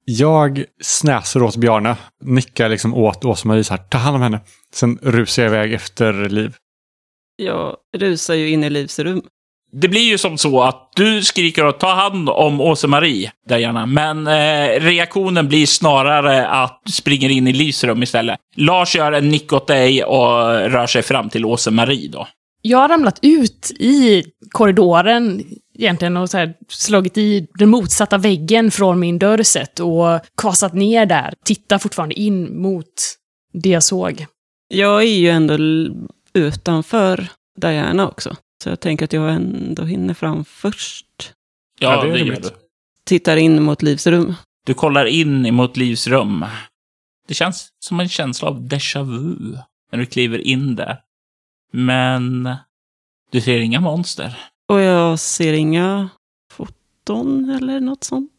Jag 0.09 0.65
snäser 0.83 1.43
åt 1.43 1.57
Bjarne, 1.57 1.97
nickar 2.25 2.69
liksom 2.69 2.95
åt 2.95 3.25
Åsa-Marie 3.25 3.65
så 3.65 3.75
här, 3.75 3.83
ta 3.83 3.99
hand 3.99 4.17
om 4.17 4.23
henne. 4.23 4.41
Sen 4.75 4.99
rusar 5.03 5.43
jag 5.43 5.53
iväg 5.53 5.73
efter 5.73 6.29
Liv. 6.29 6.55
Jag 7.37 7.77
rusar 7.97 8.35
ju 8.35 8.49
in 8.51 8.65
i 8.65 8.71
Livs 8.71 8.99
rum. 8.99 9.23
Det 9.73 9.89
blir 9.89 10.01
ju 10.11 10.19
som 10.19 10.39
så 10.39 10.63
att 10.63 10.93
du 10.97 11.23
skriker 11.23 11.65
och 11.65 11.79
ta 11.79 11.95
hand 11.95 12.29
om 12.29 12.61
Åse-Marie, 12.61 13.33
Diana. 13.49 13.87
Men 13.87 14.27
eh, 14.27 14.81
reaktionen 14.81 15.49
blir 15.49 15.67
snarare 15.67 16.49
att 16.49 16.83
du 16.85 16.93
springer 16.93 17.29
in 17.29 17.47
i 17.47 17.53
Livs 17.53 17.85
rum 17.85 18.03
istället. 18.03 18.39
Lars 18.57 18.97
gör 18.97 19.13
en 19.13 19.29
nick 19.29 19.53
åt 19.53 19.67
dig 19.67 20.05
och 20.05 20.31
rör 20.49 20.87
sig 20.87 21.03
fram 21.03 21.31
till 21.31 21.45
Åse-Marie 21.45 22.09
då. 22.09 22.29
Jag 22.63 22.79
har 22.79 22.89
ramlat 22.89 23.19
ut 23.23 23.71
i 23.79 24.25
korridoren 24.51 25.45
egentligen 25.79 26.17
och 26.17 26.31
så 26.31 26.37
här 26.39 26.55
slagit 26.69 27.19
i 27.19 27.47
den 27.55 27.69
motsatta 27.69 28.19
väggen 28.19 28.71
från 28.71 29.01
min 29.01 29.19
dörr 29.19 29.43
sett 29.43 29.81
och 29.81 30.21
kasat 30.43 30.73
ner 30.75 31.07
där. 31.07 31.35
Tittar 31.45 31.79
fortfarande 31.79 32.15
in 32.15 32.63
mot 32.63 32.93
det 33.53 33.69
jag 33.69 33.83
såg. 33.83 34.27
Jag 34.69 35.03
är 35.03 35.17
ju 35.17 35.29
ändå 35.29 35.59
utanför 36.35 37.29
Diana 37.61 38.09
också. 38.09 38.37
Så 38.63 38.69
jag 38.69 38.81
tänker 38.81 39.05
att 39.05 39.13
jag 39.13 39.33
ändå 39.33 39.85
hinner 39.85 40.15
fram 40.15 40.45
först. 40.45 41.33
Ja, 41.81 41.95
Ja, 41.95 42.03
det 42.03 42.09
är 42.09 42.13
det, 42.13 42.19
gör 42.19 42.41
du. 42.41 42.51
Tittar 43.05 43.37
in 43.37 43.63
mot 43.63 43.83
Livs 43.83 44.07
rum. 44.07 44.35
Du 44.67 44.75
kollar 44.75 45.07
in 45.07 45.47
emot 45.47 45.77
Livs 45.77 46.07
rum. 46.07 46.45
Det 47.29 47.35
känns 47.35 47.69
som 47.79 48.01
en 48.01 48.09
känsla 48.09 48.49
av 48.49 48.61
déjà 48.61 49.03
vu 49.03 49.59
när 49.93 49.99
du 49.99 50.07
kliver 50.07 50.39
in 50.39 50.77
där. 50.77 51.01
Men 51.73 52.51
du 53.31 53.41
ser 53.41 53.59
inga 53.59 53.81
monster. 53.81 54.39
Och 54.69 54.81
jag 54.81 55.19
ser 55.19 55.53
inga 55.53 56.09
foton 56.53 57.51
eller 57.51 57.81
något 57.81 58.05
sånt. 58.05 58.31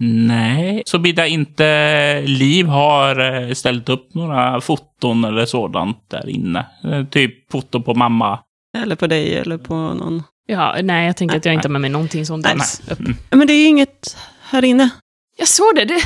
Nej, 0.00 0.82
såvida 0.86 1.26
inte 1.26 2.20
Liv 2.26 2.66
har 2.66 3.34
eh, 3.48 3.52
ställt 3.54 3.88
upp 3.88 4.14
några 4.14 4.60
foton 4.60 5.24
eller 5.24 5.46
sådant 5.46 6.10
där 6.10 6.28
inne. 6.28 6.66
Eh, 6.84 7.04
Typ 7.04 7.52
foto 7.52 7.82
på 7.82 7.94
mamma. 7.94 8.40
Eller 8.78 8.96
på 8.96 9.06
dig 9.06 9.34
eller 9.34 9.58
på 9.58 9.74
någon. 9.74 10.22
Ja, 10.46 10.76
nej, 10.82 11.06
jag 11.06 11.16
tänker 11.16 11.36
att 11.36 11.44
jag 11.44 11.54
inte 11.54 11.68
har 11.68 11.72
med 11.72 11.80
mig 11.80 11.90
någonting 11.90 12.26
sånt 12.26 12.44
Nej, 12.44 12.52
alls. 12.52 12.82
Mm. 12.98 13.14
Men 13.30 13.46
det 13.46 13.52
är 13.52 13.68
inget 13.68 14.16
här 14.42 14.64
inne. 14.64 14.90
Jag 15.36 15.48
såg 15.48 15.76
det. 15.76 15.84
Det, 15.84 16.02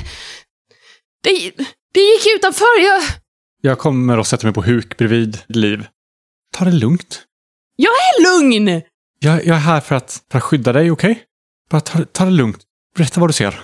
det, 1.22 1.52
det 1.94 2.00
gick 2.00 2.36
utanför. 2.36 2.80
Jag, 2.84 3.02
Jag 3.62 3.78
kommer 3.78 4.18
och 4.18 4.26
sätter 4.26 4.46
mig 4.46 4.54
på 4.54 4.62
huk 4.62 4.96
bredvid 4.96 5.38
Liv. 5.48 5.86
Ta 6.56 6.64
det 6.64 6.72
lugnt. 6.72 7.22
är 7.78 8.40
lugn! 8.40 8.82
Jag, 9.24 9.46
jag 9.46 9.56
är 9.56 9.60
här 9.60 9.80
för 9.80 9.94
att, 9.94 10.22
för 10.30 10.38
att 10.38 10.44
skydda 10.44 10.72
dig, 10.72 10.90
okej? 10.90 11.22
Bara 11.70 11.80
ta, 11.80 12.04
ta 12.04 12.24
det 12.24 12.30
lugnt. 12.30 12.58
Berätta 12.96 13.20
vad 13.20 13.28
du 13.28 13.32
ser. 13.32 13.50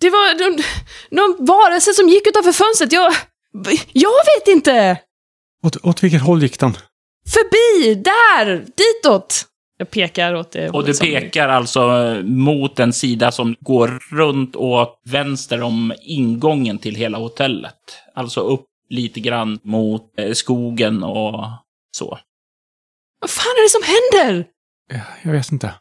Det 0.00 0.10
var 0.10 0.50
någon, 0.50 0.62
någon 1.10 1.46
varelse 1.46 1.92
som 1.92 2.08
gick 2.08 2.26
utanför 2.26 2.52
fönstret. 2.52 2.92
Jag... 2.92 3.12
Jag 3.92 4.10
vet 4.10 4.48
inte! 4.48 5.00
Åt, 5.62 5.76
åt 5.84 6.02
vilket 6.02 6.22
håll 6.22 6.42
gick 6.42 6.60
den? 6.60 6.72
Förbi! 7.28 7.94
Där! 7.94 8.56
Ditåt! 8.56 9.44
Jag 9.78 9.90
pekar 9.90 10.34
åt 10.34 10.52
det 10.52 10.70
Och 10.70 10.84
du 10.84 10.98
pekar 10.98 11.48
alltså 11.48 11.80
eh, 11.80 12.22
mot 12.22 12.80
en 12.80 12.92
sida 12.92 13.32
som 13.32 13.56
går 13.60 13.88
runt 14.10 14.56
åt 14.56 15.00
vänster 15.04 15.62
om 15.62 15.92
ingången 16.00 16.78
till 16.78 16.94
hela 16.94 17.18
hotellet. 17.18 17.74
Alltså 18.14 18.40
upp 18.40 18.64
lite 18.88 19.20
grann 19.20 19.58
mot 19.62 20.18
eh, 20.18 20.32
skogen 20.32 21.02
och 21.02 21.44
så. 21.96 22.18
Vad 23.20 23.30
fan 23.30 23.50
är 23.56 23.62
det 23.62 23.70
som 23.70 23.82
händer? 23.94 24.46
Jag, 25.22 25.32
vet 25.32 25.52
inte. 25.52 25.74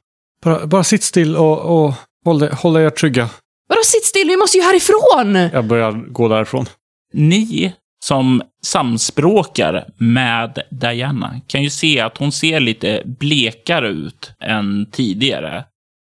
Bara, 0.44 0.68
bara 0.68 0.84
sitt 0.84 1.04
still 1.04 1.36
och, 1.36 1.86
och 1.86 1.94
håll, 2.26 2.40
dig, 2.40 2.50
håll 2.54 2.78
er 2.78 2.90
trygga. 2.90 3.30
Vadå 3.68 3.82
sitt 3.84 4.06
still? 4.06 4.28
Vi 4.28 4.38
måste 4.38 4.58
ju 4.58 4.64
härifrån! 4.64 5.36
Jag 5.54 5.66
börjar 5.66 5.92
gå 5.92 6.28
därifrån. 6.28 6.66
Ni 7.14 7.74
som 8.06 8.42
samspråkar 8.64 9.86
med 9.98 10.60
Diana 10.72 11.42
kan 11.48 11.64
ju 11.64 11.70
se 11.70 12.00
att 12.00 12.18
hon 12.18 12.32
ser 12.32 12.60
lite 12.60 13.02
blekare 13.06 13.90
ut 13.90 14.32
än 14.40 14.92
tidigare. 14.92 15.66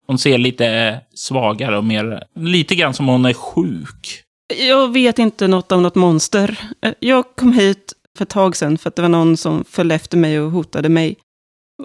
Hon 0.08 0.18
ser 0.20 0.38
lite 0.38 1.00
svagare 1.16 1.78
och 1.78 1.84
mer, 1.84 2.24
lite 2.36 2.76
grann 2.76 2.94
som 2.94 3.08
hon 3.08 3.26
är 3.26 3.34
sjuk. 3.34 4.24
Jag 4.60 4.94
vet 4.94 5.20
inte 5.20 5.48
något 5.48 5.72
om 5.72 5.84
något 5.84 5.96
monster. 5.96 6.60
Jag 7.00 7.36
kom 7.36 7.54
hit 7.54 7.94
för 8.18 8.26
ett 8.26 8.30
tag 8.30 8.56
sedan 8.56 8.78
för 8.78 8.90
att 8.90 8.96
det 8.96 9.02
var 9.02 9.10
någon 9.10 9.38
som 9.38 9.64
följde 9.64 9.96
efter 9.96 10.18
mig 10.18 10.40
och 10.40 10.52
hotade 10.52 10.90
mig. 10.90 11.18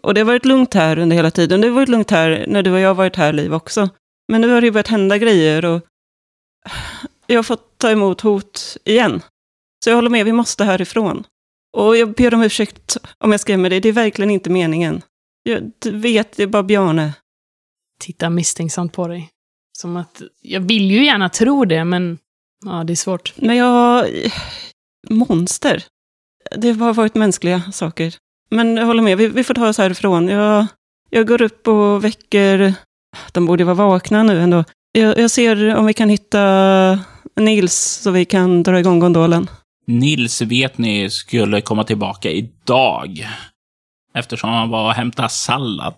Och 0.03 0.15
det 0.15 0.21
har 0.21 0.27
varit 0.27 0.45
lugnt 0.45 0.75
här 0.75 0.99
under 0.99 1.17
hela 1.17 1.31
tiden. 1.31 1.61
Det 1.61 1.69
har 1.69 1.75
varit 1.75 1.89
lugnt 1.89 2.11
här 2.11 2.45
när 2.49 2.63
du 2.63 2.73
och 2.73 2.81
jag 2.81 2.89
har 2.89 2.95
varit 2.95 3.17
här, 3.17 3.33
Liv, 3.33 3.55
också. 3.55 3.89
Men 4.29 4.41
nu 4.41 4.49
har 4.49 4.61
det 4.61 4.67
ju 4.67 4.71
börjat 4.71 4.89
hända 4.89 5.19
grejer 5.19 5.65
och 5.65 5.83
jag 7.27 7.39
har 7.39 7.43
fått 7.43 7.79
ta 7.79 7.91
emot 7.91 8.21
hot 8.21 8.77
igen. 8.85 9.23
Så 9.85 9.91
jag 9.91 9.97
håller 9.97 10.11
med, 10.11 10.25
vi 10.25 10.33
måste 10.33 10.65
härifrån. 10.65 11.25
Och 11.77 11.97
jag 11.97 12.15
ber 12.15 12.35
om 12.35 12.43
ursäkt 12.43 12.97
om 13.19 13.31
jag 13.31 13.41
skrämmer 13.41 13.71
dig, 13.71 13.81
det 13.81 13.89
är 13.89 13.93
verkligen 13.93 14.31
inte 14.31 14.51
meningen. 14.51 15.03
Jag 15.43 15.73
vet, 15.85 16.37
det 16.37 16.43
är 16.43 16.47
bara 16.47 16.63
Bjarne. 16.63 17.13
Tittar 18.01 18.31
misstänksamt 18.31 18.93
på 18.93 19.09
dig. 19.09 19.31
Som 19.79 19.97
att, 19.97 20.23
jag 20.41 20.61
vill 20.61 20.91
ju 20.91 21.05
gärna 21.05 21.29
tro 21.29 21.65
det, 21.65 21.85
men 21.85 22.19
ja, 22.65 22.85
det 22.85 22.93
är 22.93 22.97
svårt. 22.97 23.33
Men 23.37 23.57
jag... 23.57 24.07
Monster. 25.11 25.85
Det 26.57 26.69
har 26.69 26.75
bara 26.75 26.93
varit 26.93 27.15
mänskliga 27.15 27.63
saker. 27.73 28.15
Men 28.51 28.77
jag 28.77 28.87
håller 28.87 29.03
med, 29.03 29.19
vi, 29.19 29.29
vi 29.29 29.45
får 29.45 29.55
ta 29.55 29.69
oss 29.69 29.79
härifrån. 29.79 30.29
Jag, 30.29 30.67
jag 31.11 31.27
går 31.27 31.43
upp 31.43 31.69
och 31.69 32.05
väcker... 32.05 32.75
De 33.33 33.47
borde 33.47 33.65
vara 33.65 33.75
vakna 33.75 34.23
nu 34.23 34.41
ändå. 34.41 34.65
Jag, 34.93 35.19
jag 35.19 35.31
ser 35.31 35.75
om 35.77 35.87
vi 35.87 35.95
kan 35.95 36.09
hitta 36.09 36.99
Nils 37.37 37.75
så 38.03 38.11
vi 38.11 38.25
kan 38.25 38.63
dra 38.63 38.79
igång 38.79 38.99
gondolen. 38.99 39.51
Nils 39.87 40.43
vet 40.43 40.79
ni 40.79 41.11
skulle 41.11 41.61
komma 41.61 41.85
tillbaka 41.85 42.31
idag. 42.31 43.29
Eftersom 44.15 44.51
han 44.51 44.71
var 44.71 44.87
och 44.87 44.93
hämtade 44.93 45.29
sallad. 45.29 45.97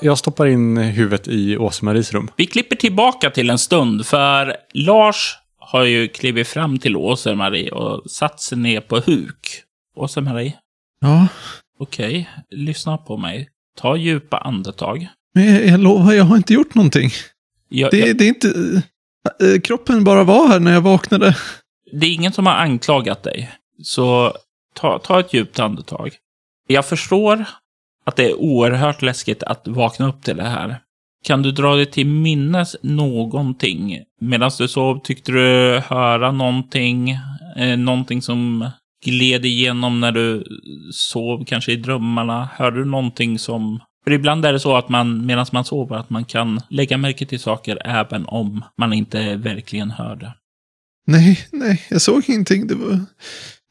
Jag 0.00 0.18
stoppar 0.18 0.46
in 0.46 0.76
huvudet 0.76 1.28
i 1.28 1.56
Åse-Maries 1.56 2.12
rum. 2.12 2.30
Vi 2.36 2.46
klipper 2.46 2.76
tillbaka 2.76 3.30
till 3.30 3.50
en 3.50 3.58
stund, 3.58 4.06
för 4.06 4.56
Lars 4.74 5.36
har 5.58 5.84
ju 5.84 6.08
klivit 6.08 6.48
fram 6.48 6.78
till 6.78 6.96
Åse-Marie 6.96 7.70
och 7.70 8.10
satt 8.10 8.40
sig 8.40 8.58
ner 8.58 8.80
på 8.80 8.96
huk. 8.96 9.62
Åse-Marie, 9.96 10.52
Ja, 11.00 11.28
okej, 11.78 12.30
lyssna 12.50 12.98
på 12.98 13.16
mig. 13.16 13.48
Ta 13.80 13.96
djupa 13.96 14.38
andetag. 14.38 15.08
men 15.34 15.44
jag, 15.54 15.66
jag 15.66 15.80
lovar, 15.80 16.12
jag 16.12 16.24
har 16.24 16.36
inte 16.36 16.54
gjort 16.54 16.74
någonting. 16.74 17.10
Jag, 17.68 17.90
Det, 17.90 17.98
jag, 17.98 18.16
det 18.18 18.24
är 18.24 18.28
inte... 18.28 18.48
äh, 19.40 19.60
kroppen 19.60 20.04
bara 20.04 20.24
var 20.24 20.48
här 20.48 20.60
när 20.60 20.72
jag 20.72 20.80
vaknade. 20.80 21.36
det 21.92 22.06
är 22.06 22.14
ingen 22.14 22.32
som 22.32 22.46
har 22.46 22.52
anklagat 22.54 23.22
dig. 23.22 23.50
Så 23.82 24.32
ta, 24.74 24.98
ta 24.98 25.20
ett 25.20 25.34
djupt 25.34 25.58
andetag. 25.60 26.10
Jag 26.68 26.86
förstår 26.86 27.44
att 28.04 28.16
det 28.16 28.30
är 28.30 28.34
oerhört 28.40 29.02
läskigt 29.02 29.42
att 29.42 29.68
vakna 29.68 30.08
upp 30.08 30.22
till 30.22 30.36
det 30.36 30.48
här. 30.48 30.78
Kan 31.24 31.42
du 31.42 31.52
dra 31.52 31.74
dig 31.76 31.86
till 31.86 32.06
minnes 32.06 32.76
någonting? 32.82 33.98
Medan 34.20 34.50
du 34.58 34.68
sov, 34.68 35.00
tyckte 35.04 35.32
du 35.32 35.78
höra 35.86 36.32
någonting? 36.32 37.10
Eh, 37.56 37.76
någonting 37.78 38.22
som 38.22 38.70
gled 39.04 39.44
igenom 39.44 40.00
när 40.00 40.12
du 40.12 40.44
sov, 40.92 41.44
kanske 41.44 41.72
i 41.72 41.76
drömmarna? 41.76 42.48
Hörde 42.54 42.78
du 42.78 42.84
någonting 42.84 43.38
som 43.38 43.80
För 44.04 44.12
ibland 44.12 44.46
är 44.46 44.52
det 44.52 44.60
så 44.60 44.76
att 44.76 44.88
man, 44.88 45.26
medan 45.26 45.46
man 45.52 45.64
sover, 45.64 45.96
att 45.96 46.10
man 46.10 46.24
kan 46.24 46.60
lägga 46.70 46.96
märke 46.98 47.26
till 47.26 47.40
saker 47.40 47.78
även 47.84 48.26
om 48.26 48.64
man 48.78 48.92
inte 48.92 49.36
verkligen 49.36 49.90
hör 49.90 50.16
det. 50.16 50.34
Nej, 51.06 51.38
nej, 51.52 51.82
jag 51.90 52.02
såg 52.02 52.22
ingenting. 52.28 52.66
Det 52.66 52.74
var... 52.74 53.00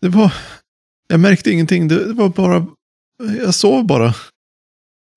Det 0.01 0.09
var... 0.09 0.33
Jag 1.07 1.19
märkte 1.19 1.51
ingenting. 1.51 1.87
Det, 1.87 2.13
var 2.13 2.29
bara... 2.29 2.65
Jag 3.39 3.53
sov 3.53 3.85
bara. 3.85 4.13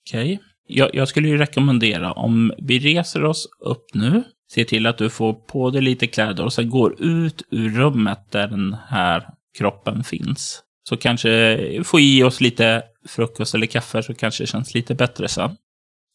Okej. 0.09 0.41
Jag, 0.69 0.95
jag 0.95 1.09
skulle 1.09 1.29
ju 1.29 1.39
rekommendera 1.39 2.13
om 2.13 2.53
vi 2.59 2.79
reser 2.79 3.25
oss 3.25 3.49
upp 3.61 3.85
nu, 3.95 4.23
se 4.53 4.65
till 4.65 4.87
att 4.87 4.99
du 4.99 5.11
får 5.11 5.33
på 5.35 5.71
dig 5.71 5.83
lite 5.83 6.07
kläder 6.07 6.45
och 6.45 6.53
sen 6.53 6.71
går 6.71 7.03
ut 7.03 7.43
ur 7.51 7.71
rummet 7.71 8.19
där 8.31 8.49
den 8.49 8.77
här 8.89 9.34
kroppen 9.59 10.05
finns. 10.05 10.63
Så 10.89 10.97
kanske 10.97 11.59
få 11.85 12.01
i 12.01 12.23
oss 12.23 12.41
lite 12.41 12.83
frukost 13.09 13.55
eller 13.55 13.67
kaffe 13.67 14.03
så 14.03 14.15
kanske 14.15 14.43
det 14.43 14.47
känns 14.47 14.75
lite 14.75 14.95
bättre 14.95 15.29
sen. 15.29 15.57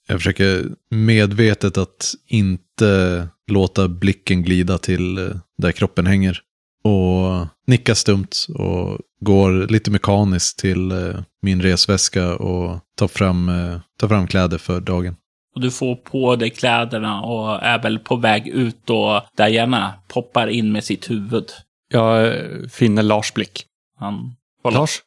Jag 0.08 0.20
försöker 0.20 0.66
medvetet 0.90 1.78
att 1.78 2.14
inte 2.28 3.28
låta 3.52 3.88
blicken 3.88 4.44
glida 4.44 4.78
till 4.78 5.18
eh, 5.18 5.36
där 5.58 5.72
kroppen 5.72 6.06
hänger. 6.06 6.42
Och 6.84 7.48
nickar 7.68 7.94
stumt 7.94 8.30
och 8.56 9.00
går 9.22 9.68
lite 9.68 9.92
mekaniskt 9.92 10.60
till 10.60 10.92
eh, 10.92 11.22
min 11.42 11.62
resväska 11.62 12.36
och 12.36 12.80
tar 12.98 13.08
fram, 13.08 13.50
eh, 13.50 13.80
tar 14.00 14.08
fram 14.08 14.28
kläder 14.28 14.58
för 14.58 14.82
dagen. 14.82 15.16
Och 15.56 15.62
du 15.62 15.72
får 15.72 15.96
på 15.96 16.36
dig 16.36 16.50
kläderna 16.50 17.22
och 17.22 17.64
är 17.64 17.82
väl 17.82 18.00
på 18.00 18.16
väg 18.16 18.48
ut 18.48 18.90
och 18.90 19.22
Diana 19.38 19.94
poppar 20.08 20.48
in 20.48 20.72
med 20.72 20.84
sitt 20.84 21.10
huvud. 21.10 21.46
Jag 21.90 22.28
eh, 22.28 22.68
finner 22.68 23.04
Lars 23.04 23.34
blick. 23.34 23.66
Han 23.98 24.36
kollar. 24.62 24.80
Lars? 24.80 25.02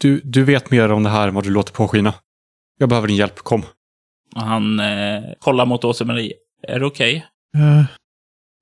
Du, 0.00 0.20
du 0.24 0.44
vet 0.44 0.70
mer 0.70 0.92
om 0.92 1.02
det 1.02 1.10
här 1.10 1.28
än 1.28 1.34
vad 1.34 1.44
du 1.44 1.50
låter 1.50 1.72
påskina. 1.72 2.14
Jag 2.78 2.88
behöver 2.88 3.08
din 3.08 3.16
hjälp, 3.16 3.38
kom. 3.38 3.62
Han 4.34 4.80
eh, 4.80 5.22
kollar 5.38 5.66
mot 5.66 5.84
Åse-Marie. 5.84 6.32
Är 6.62 6.80
det 6.80 6.86
okej? 6.86 7.26
Jag, 7.52 7.84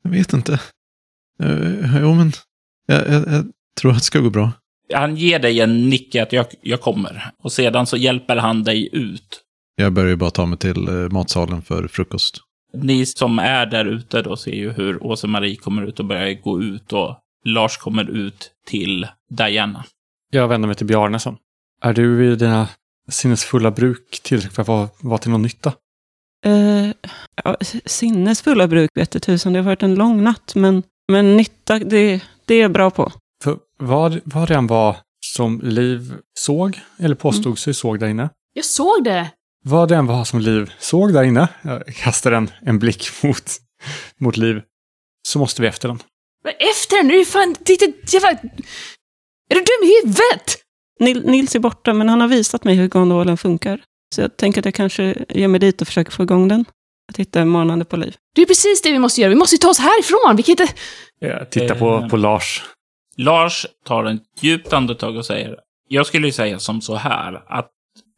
jag 0.02 0.11
vet 0.11 0.33
inte. 0.33 0.61
Uh, 1.42 2.00
jo, 2.00 2.14
men 2.14 2.33
jag, 2.87 3.09
jag, 3.09 3.28
jag 3.28 3.44
tror 3.80 3.90
att 3.90 3.99
det 3.99 4.04
ska 4.04 4.21
gå 4.21 4.30
bra. 4.30 4.52
Han 4.94 5.16
ger 5.16 5.38
dig 5.38 5.61
en 5.61 5.88
nick 5.88 6.14
att 6.14 6.33
jag, 6.33 6.47
jag 6.62 6.80
kommer. 6.80 7.30
Och 7.42 7.52
sedan 7.52 7.87
så 7.87 7.97
hjälper 7.97 8.37
han 8.37 8.64
dig 8.64 8.88
ut. 8.92 9.40
Jag 9.76 9.92
börjar 9.92 10.11
ju 10.11 10.16
bara 10.16 10.30
ta 10.30 10.47
mig 10.47 10.59
till 10.59 10.88
eh, 10.88 10.94
matsalen 10.94 11.62
för 11.62 11.88
frukost. 11.88 12.40
Ni 12.75 13.07
som 13.07 13.38
är 13.38 13.66
där 13.66 13.85
ute 13.85 14.23
då 14.23 14.37
ser 14.37 14.50
ju 14.50 14.73
hur 14.73 15.07
Åse-Marie 15.07 15.57
kommer 15.57 15.83
ut 15.83 16.00
och 16.00 16.07
börjar 16.07 16.43
gå 16.43 16.62
ut 16.62 16.93
och 16.93 17.16
Lars 17.45 17.76
kommer 17.76 18.11
ut 18.11 18.50
till 18.66 19.07
Diana. 19.31 19.85
Jag 20.31 20.49
vänder 20.49 20.66
mig 20.66 20.76
till 20.76 20.87
Bjarnason. 20.87 21.37
Är 21.83 21.93
du 21.93 22.33
i 22.33 22.37
dina 22.37 22.69
sinnesfulla 23.11 23.71
bruk 23.71 24.21
tillräckligt 24.23 24.54
för 24.54 24.62
att 24.62 24.69
vara, 24.69 24.88
vara 25.00 25.19
till 25.19 25.31
någon 25.31 25.43
nytta? 25.43 25.73
Eh, 26.47 26.90
ja, 27.45 27.57
sinnesfulla 27.85 28.69
bruk 28.69 28.90
vete 28.95 29.21
tusan, 29.21 29.52
det 29.52 29.59
har 29.59 29.64
varit 29.64 29.83
en 29.83 29.95
lång 29.95 30.23
natt, 30.23 30.54
men, 30.54 30.83
men 31.12 31.37
nytta, 31.37 31.78
det, 31.78 32.23
det 32.45 32.54
är 32.54 32.62
jag 32.62 32.73
bra 32.73 32.90
på. 32.90 33.12
För 33.45 33.59
vad, 33.78 34.21
vad 34.25 34.49
det 34.49 34.54
än 34.54 34.66
var 34.66 34.97
som 35.26 35.61
Liv 35.61 36.14
såg, 36.35 36.81
eller 36.99 37.14
påstod 37.14 37.59
sig 37.59 37.75
såg 37.75 38.00
där 38.00 38.07
inne. 38.07 38.28
Jag 38.52 38.64
såg 38.64 39.04
det! 39.04 39.31
Vad 39.66 39.88
det 39.88 39.97
än 39.97 40.06
var 40.06 40.25
som 40.25 40.40
Liv 40.40 40.73
såg 40.78 41.12
där 41.12 41.23
inne, 41.23 41.49
jag 41.62 41.87
kastar 41.87 42.33
en, 42.33 42.50
en 42.62 42.78
blick 42.78 43.09
mot, 43.23 43.44
mot 44.21 44.37
Liv, 44.37 44.62
så 45.28 45.38
måste 45.38 45.62
vi 45.62 45.68
efter 45.68 45.88
den. 45.88 45.99
Men 46.44 46.52
Efter 46.59 46.97
den, 46.97 47.11
är 47.11 47.14
ju 47.14 47.25
fan... 47.25 47.56
Det, 47.59 47.76
det, 47.76 48.12
jävla... 48.12 48.30
Är 49.50 49.54
du 49.54 49.61
dum 49.61 49.88
i 49.88 50.00
huvudet? 50.02 50.56
Nil, 51.00 51.30
Nils 51.30 51.54
är 51.54 51.59
borta, 51.59 51.92
men 51.92 52.09
han 52.09 52.21
har 52.21 52.28
visat 52.28 52.64
mig 52.64 52.75
hur 52.75 52.88
gondolen 52.88 53.37
funkar. 53.37 53.80
Så 54.14 54.21
jag 54.21 54.37
tänker 54.37 54.61
att 54.61 54.64
jag 54.64 54.75
kanske 54.75 55.25
ger 55.28 55.49
mig 55.49 55.61
dit 55.61 55.80
och 55.80 55.87
försöker 55.87 56.12
få 56.12 56.23
igång 56.23 56.49
den. 56.49 56.64
Att 57.12 57.16
hitta 57.16 57.40
en 57.40 57.49
manande 57.49 57.85
på 57.85 57.97
liv. 57.97 58.16
Det 58.35 58.42
är 58.42 58.47
precis 58.47 58.83
det 58.83 58.92
vi 58.92 58.99
måste 58.99 59.21
göra. 59.21 59.28
Vi 59.28 59.37
måste 59.37 59.54
ju 59.54 59.59
ta 59.59 59.68
oss 59.68 59.78
härifrån. 59.78 60.37
Vi 60.37 60.42
kan 60.42 60.52
inte... 60.52 60.68
Jag 61.18 61.50
tittar 61.50 61.75
på, 61.75 62.09
på 62.09 62.16
Lars. 62.16 62.62
Lars 63.16 63.66
tar 63.87 64.04
en 64.04 64.21
djupt 64.40 64.73
andetag 64.73 65.16
och 65.16 65.26
säger, 65.26 65.58
jag 65.89 66.06
skulle 66.06 66.26
ju 66.26 66.32
säga 66.32 66.58
som 66.58 66.80
så 66.80 66.95
här, 66.95 67.43
att 67.47 67.71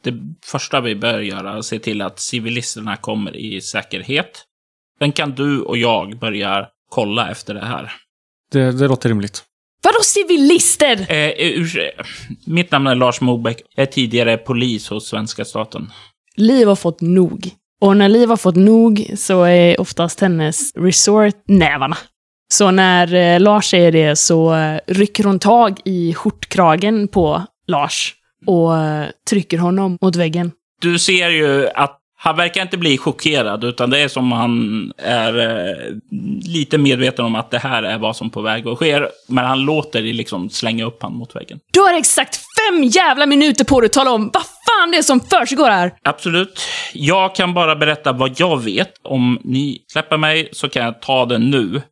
det 0.06 0.14
första 0.44 0.80
vi 0.80 0.94
bör 0.94 1.20
göra 1.20 1.52
är 1.52 1.58
att 1.58 1.64
se 1.64 1.78
till 1.78 2.02
att 2.02 2.18
civilisterna 2.18 2.96
kommer 2.96 3.36
i 3.36 3.60
säkerhet. 3.60 4.44
Sen 4.98 5.12
kan 5.12 5.30
du 5.30 5.60
och 5.60 5.76
jag 5.78 6.18
börja 6.18 6.66
kolla 6.90 7.30
efter 7.30 7.54
det 7.54 7.64
här. 7.64 7.92
Det, 8.52 8.72
det 8.72 8.88
låter 8.88 9.08
rimligt. 9.08 9.44
Vadå 9.82 9.98
civilister? 10.02 11.06
Eh, 11.12 11.30
ur, 11.38 11.90
mitt 12.44 12.70
namn 12.70 12.86
är 12.86 12.94
Lars 12.94 13.20
Mobeck. 13.20 13.62
Jag 13.74 13.82
är 13.82 13.92
tidigare 13.92 14.36
polis 14.36 14.88
hos 14.88 15.08
svenska 15.08 15.44
staten. 15.44 15.92
Liv 16.36 16.68
har 16.68 16.76
fått 16.76 17.00
nog. 17.00 17.50
Och 17.80 17.96
när 17.96 18.08
Liv 18.08 18.28
har 18.28 18.36
fått 18.36 18.56
nog 18.56 19.10
så 19.16 19.42
är 19.42 19.80
oftast 19.80 20.20
hennes 20.20 20.74
resort 20.76 21.42
nävarna. 21.46 21.96
Så 22.52 22.70
när 22.70 23.14
eh, 23.14 23.40
Lars 23.40 23.70
säger 23.70 23.92
det 23.92 24.16
så 24.16 24.54
eh, 24.54 24.80
rycker 24.86 25.24
hon 25.24 25.38
tag 25.38 25.80
i 25.84 26.14
skjortkragen 26.14 27.08
på 27.08 27.42
Lars 27.66 28.14
och 28.46 28.76
eh, 28.76 29.06
trycker 29.30 29.58
honom 29.58 29.98
mot 30.00 30.16
väggen. 30.16 30.52
Du 30.80 30.98
ser 30.98 31.30
ju 31.30 31.68
att 31.68 32.00
han 32.18 32.36
verkar 32.36 32.62
inte 32.62 32.78
bli 32.78 32.98
chockerad, 32.98 33.64
utan 33.64 33.90
det 33.90 33.98
är 33.98 34.08
som 34.08 34.32
han 34.32 34.92
är 34.98 35.38
eh, 35.38 35.94
lite 36.42 36.78
medveten 36.78 37.24
om 37.24 37.34
att 37.34 37.50
det 37.50 37.58
här 37.58 37.82
är 37.82 37.98
vad 37.98 38.16
som 38.16 38.30
på 38.30 38.40
väg 38.42 38.68
att 38.68 38.78
ske. 38.78 39.00
Men 39.28 39.44
han 39.44 39.60
låter 39.60 40.02
dig 40.02 40.12
liksom 40.12 40.50
slänga 40.50 40.84
upp 40.84 41.02
han 41.02 41.14
mot 41.14 41.36
väggen. 41.36 41.60
Du 41.72 41.80
har 41.80 41.94
exakt 41.94 42.36
fem 42.36 42.84
jävla 42.84 43.26
minuter 43.26 43.64
på 43.64 43.80
dig 43.80 43.86
att 43.86 43.92
tala 43.92 44.10
om 44.10 44.30
vad 44.34 44.42
fan 44.42 44.90
det 44.90 44.98
är 44.98 45.02
som 45.02 45.20
försiggår 45.20 45.70
här! 45.70 45.92
Absolut. 46.02 46.60
Jag 46.92 47.34
kan 47.34 47.54
bara 47.54 47.76
berätta 47.76 48.12
vad 48.12 48.40
jag 48.40 48.62
vet. 48.62 48.92
Om 49.02 49.38
ni 49.44 49.78
släpper 49.92 50.16
mig 50.16 50.48
så 50.52 50.68
kan 50.68 50.84
jag 50.84 51.02
ta 51.02 51.26
det 51.26 51.38
nu. 51.38 51.82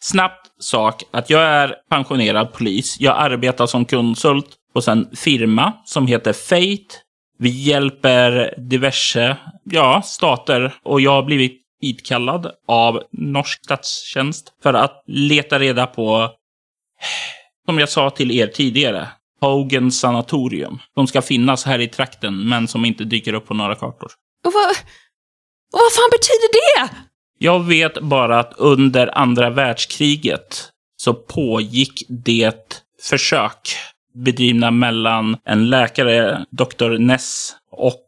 Snabbt 0.00 0.46
sak 0.60 1.02
att 1.10 1.30
jag 1.30 1.42
är 1.42 1.74
pensionerad 1.90 2.52
polis. 2.52 2.96
Jag 3.00 3.16
arbetar 3.18 3.66
som 3.66 3.84
konsult 3.84 4.57
hos 4.78 4.88
en 4.88 5.08
firma 5.16 5.72
som 5.84 6.06
heter 6.06 6.32
Fate. 6.32 6.94
Vi 7.38 7.48
hjälper 7.48 8.54
diverse 8.58 9.36
ja, 9.64 10.02
stater 10.04 10.74
och 10.82 11.00
jag 11.00 11.10
har 11.10 11.22
blivit 11.22 11.62
hitkallad 11.80 12.50
av 12.68 13.02
norsk 13.12 13.64
statstjänst 13.64 14.52
för 14.62 14.74
att 14.74 15.02
leta 15.06 15.58
reda 15.58 15.86
på, 15.86 16.30
som 17.66 17.78
jag 17.78 17.88
sa 17.88 18.10
till 18.10 18.30
er 18.30 18.46
tidigare, 18.46 19.08
Hogan 19.40 19.92
sanatorium. 19.92 20.78
De 20.94 21.06
ska 21.06 21.22
finnas 21.22 21.64
här 21.64 21.78
i 21.78 21.88
trakten, 21.88 22.48
men 22.48 22.68
som 22.68 22.84
inte 22.84 23.04
dyker 23.04 23.32
upp 23.32 23.46
på 23.46 23.54
några 23.54 23.74
kartor. 23.74 24.10
Och 24.46 24.52
vad... 24.52 24.70
Och 25.72 25.78
vad 25.78 25.92
fan 25.92 26.10
betyder 26.10 26.48
det? 26.52 26.96
Jag 27.38 27.64
vet 27.64 28.00
bara 28.00 28.40
att 28.40 28.52
under 28.56 29.18
andra 29.18 29.50
världskriget 29.50 30.70
så 30.96 31.14
pågick 31.14 32.02
det 32.08 32.82
försök 33.02 33.76
bedrivna 34.24 34.70
mellan 34.70 35.36
en 35.44 35.70
läkare, 35.70 36.44
Dr. 36.50 36.98
Ness, 36.98 37.56
och 37.70 38.04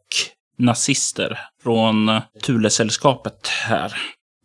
nazister 0.57 1.39
från 1.63 2.21
Thulesällskapet 2.43 3.47
här. 3.47 3.93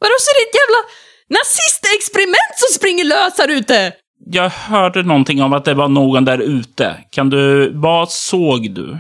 Vadå 0.01 0.15
så 0.21 0.31
är 0.31 0.45
det 0.45 0.49
ett 0.49 0.57
jävla 0.63 0.83
nazistexperiment 1.29 2.55
som 2.57 2.75
springer 2.75 3.05
lös 3.05 3.39
här 3.39 3.49
ute? 3.49 3.93
Jag 4.27 4.51
hörde 4.51 5.03
någonting 5.03 5.43
om 5.43 5.53
att 5.53 5.65
det 5.65 5.75
var 5.75 5.89
någon 5.89 6.25
där 6.25 6.39
ute. 6.39 7.05
Kan 7.11 7.31
du... 7.31 7.73
Vad 7.75 8.11
såg 8.11 8.71
du? 8.71 8.93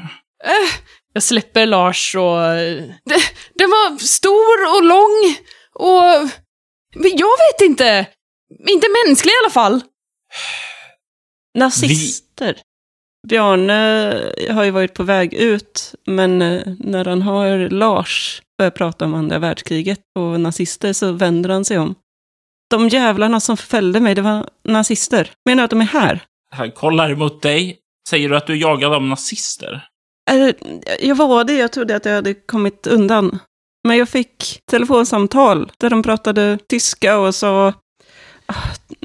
Äh, 0.45 0.69
jag 1.13 1.23
släpper 1.23 1.67
Lars 1.67 2.15
och... 2.15 2.37
Det, 3.05 3.21
den 3.55 3.71
var 3.71 3.99
stor 3.99 4.77
och 4.77 4.85
lång 4.85 5.37
och... 5.75 6.31
Jag 7.03 7.37
vet 7.39 7.61
inte. 7.61 8.07
Inte 8.69 8.87
mänsklig 9.07 9.33
i 9.33 9.37
alla 9.45 9.53
fall. 9.53 9.81
Nazister. 11.57 12.57
Bjarne 13.29 13.73
har 14.51 14.65
ju 14.65 14.71
varit 14.71 14.95
på 14.95 15.03
väg 15.03 15.35
ut, 15.35 15.95
men 16.07 16.43
eh, 16.43 16.63
när 16.79 17.05
han 17.05 17.23
hör 17.23 17.71
Lars 17.71 18.43
börja 18.59 18.71
prata 18.71 19.05
om 19.05 19.15
andra 19.15 19.39
världskriget 19.39 20.01
och 20.19 20.41
nazister 20.41 20.93
så 20.93 21.13
vänder 21.13 21.51
han 21.51 21.65
sig 21.65 21.79
om. 21.79 21.95
De 22.71 22.89
jävlarna 22.89 23.41
som 23.41 23.57
förföljde 23.57 24.01
mig, 24.01 24.15
det 24.15 24.23
var 24.23 24.49
nazister. 24.65 25.31
Menar 25.45 25.63
du 25.63 25.65
att 25.65 25.71
de 25.71 25.81
är 25.81 25.85
här? 25.85 26.21
Han 26.51 26.71
kollar 26.71 27.15
mot 27.15 27.43
dig. 27.43 27.79
Säger 28.09 28.29
du 28.29 28.37
att 28.37 28.47
du 28.47 28.53
är 28.53 28.57
jagad 28.57 28.93
av 28.93 29.03
nazister? 29.03 29.89
Jag 31.01 31.15
var 31.17 31.45
det, 31.45 31.53
jag 31.53 31.73
trodde 31.73 31.97
att 31.97 32.05
jag 32.05 32.15
hade 32.15 32.35
kommit 32.35 32.87
undan. 32.87 33.39
Men 33.89 33.97
jag 33.97 34.09
fick 34.09 34.61
telefonsamtal 34.71 35.73
där 35.79 35.91
de 35.91 36.03
pratade 36.03 36.59
tyska 36.69 37.19
och 37.19 37.35
sa 37.35 37.73
ah, 38.47 38.55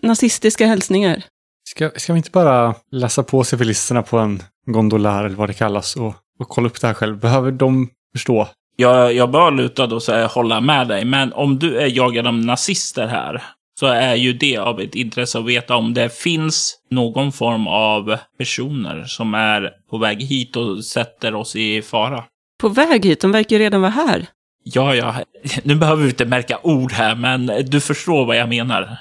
nazistiska 0.01 0.67
hälsningar. 0.67 1.23
Ska, 1.71 1.89
ska 1.95 2.13
vi 2.13 2.17
inte 2.17 2.31
bara 2.31 2.75
läsa 2.91 3.23
på 3.23 3.43
civilisterna 3.43 4.03
på 4.03 4.17
en 4.17 4.43
gondolär 4.65 5.23
eller 5.23 5.35
vad 5.35 5.49
det 5.49 5.53
kallas 5.53 5.95
och, 5.95 6.15
och 6.39 6.49
kolla 6.49 6.67
upp 6.67 6.81
det 6.81 6.87
här 6.87 6.93
själv? 6.93 7.19
Behöver 7.19 7.51
de 7.51 7.89
förstå? 8.13 8.47
Jag, 8.75 9.13
jag 9.13 9.31
bör 9.31 9.51
lutad 9.51 9.83
och 9.95 10.03
säga 10.03 10.27
hålla 10.27 10.61
med 10.61 10.87
dig, 10.87 11.05
men 11.05 11.33
om 11.33 11.59
du 11.59 11.77
är 11.77 11.97
jagad 11.97 12.27
av 12.27 12.33
nazister 12.33 13.07
här 13.07 13.43
så 13.79 13.87
är 13.87 14.15
ju 14.15 14.33
det 14.33 14.57
av 14.57 14.81
ett 14.81 14.95
intresse 14.95 15.39
att 15.39 15.45
veta 15.45 15.75
om 15.75 15.93
det 15.93 16.13
finns 16.13 16.77
någon 16.89 17.31
form 17.31 17.67
av 17.67 18.17
personer 18.37 19.03
som 19.03 19.33
är 19.33 19.69
på 19.89 19.97
väg 19.97 20.21
hit 20.21 20.55
och 20.55 20.85
sätter 20.85 21.35
oss 21.35 21.55
i 21.55 21.81
fara. 21.81 22.23
på 22.61 22.69
väg 22.69 23.05
hit. 23.05 23.21
De 23.21 23.31
verkar 23.31 23.55
ju 23.55 23.61
redan 23.61 23.81
vara 23.81 23.91
här. 23.91 24.25
Ja, 24.63 24.95
ja, 24.95 25.15
nu 25.63 25.75
behöver 25.75 26.03
vi 26.03 26.09
inte 26.09 26.25
märka 26.25 26.59
ord 26.63 26.91
här, 26.91 27.15
men 27.15 27.51
du 27.65 27.81
förstår 27.81 28.25
vad 28.25 28.37
jag 28.37 28.49
menar. 28.49 28.97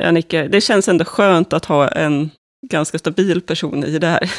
Jag 0.00 0.14
nickar. 0.14 0.48
Det 0.48 0.60
känns 0.60 0.88
ändå 0.88 1.04
skönt 1.04 1.52
att 1.52 1.64
ha 1.64 1.88
en 1.88 2.30
ganska 2.66 2.98
stabil 2.98 3.40
person 3.40 3.84
i 3.84 3.98
det 3.98 4.06
här. 4.06 4.30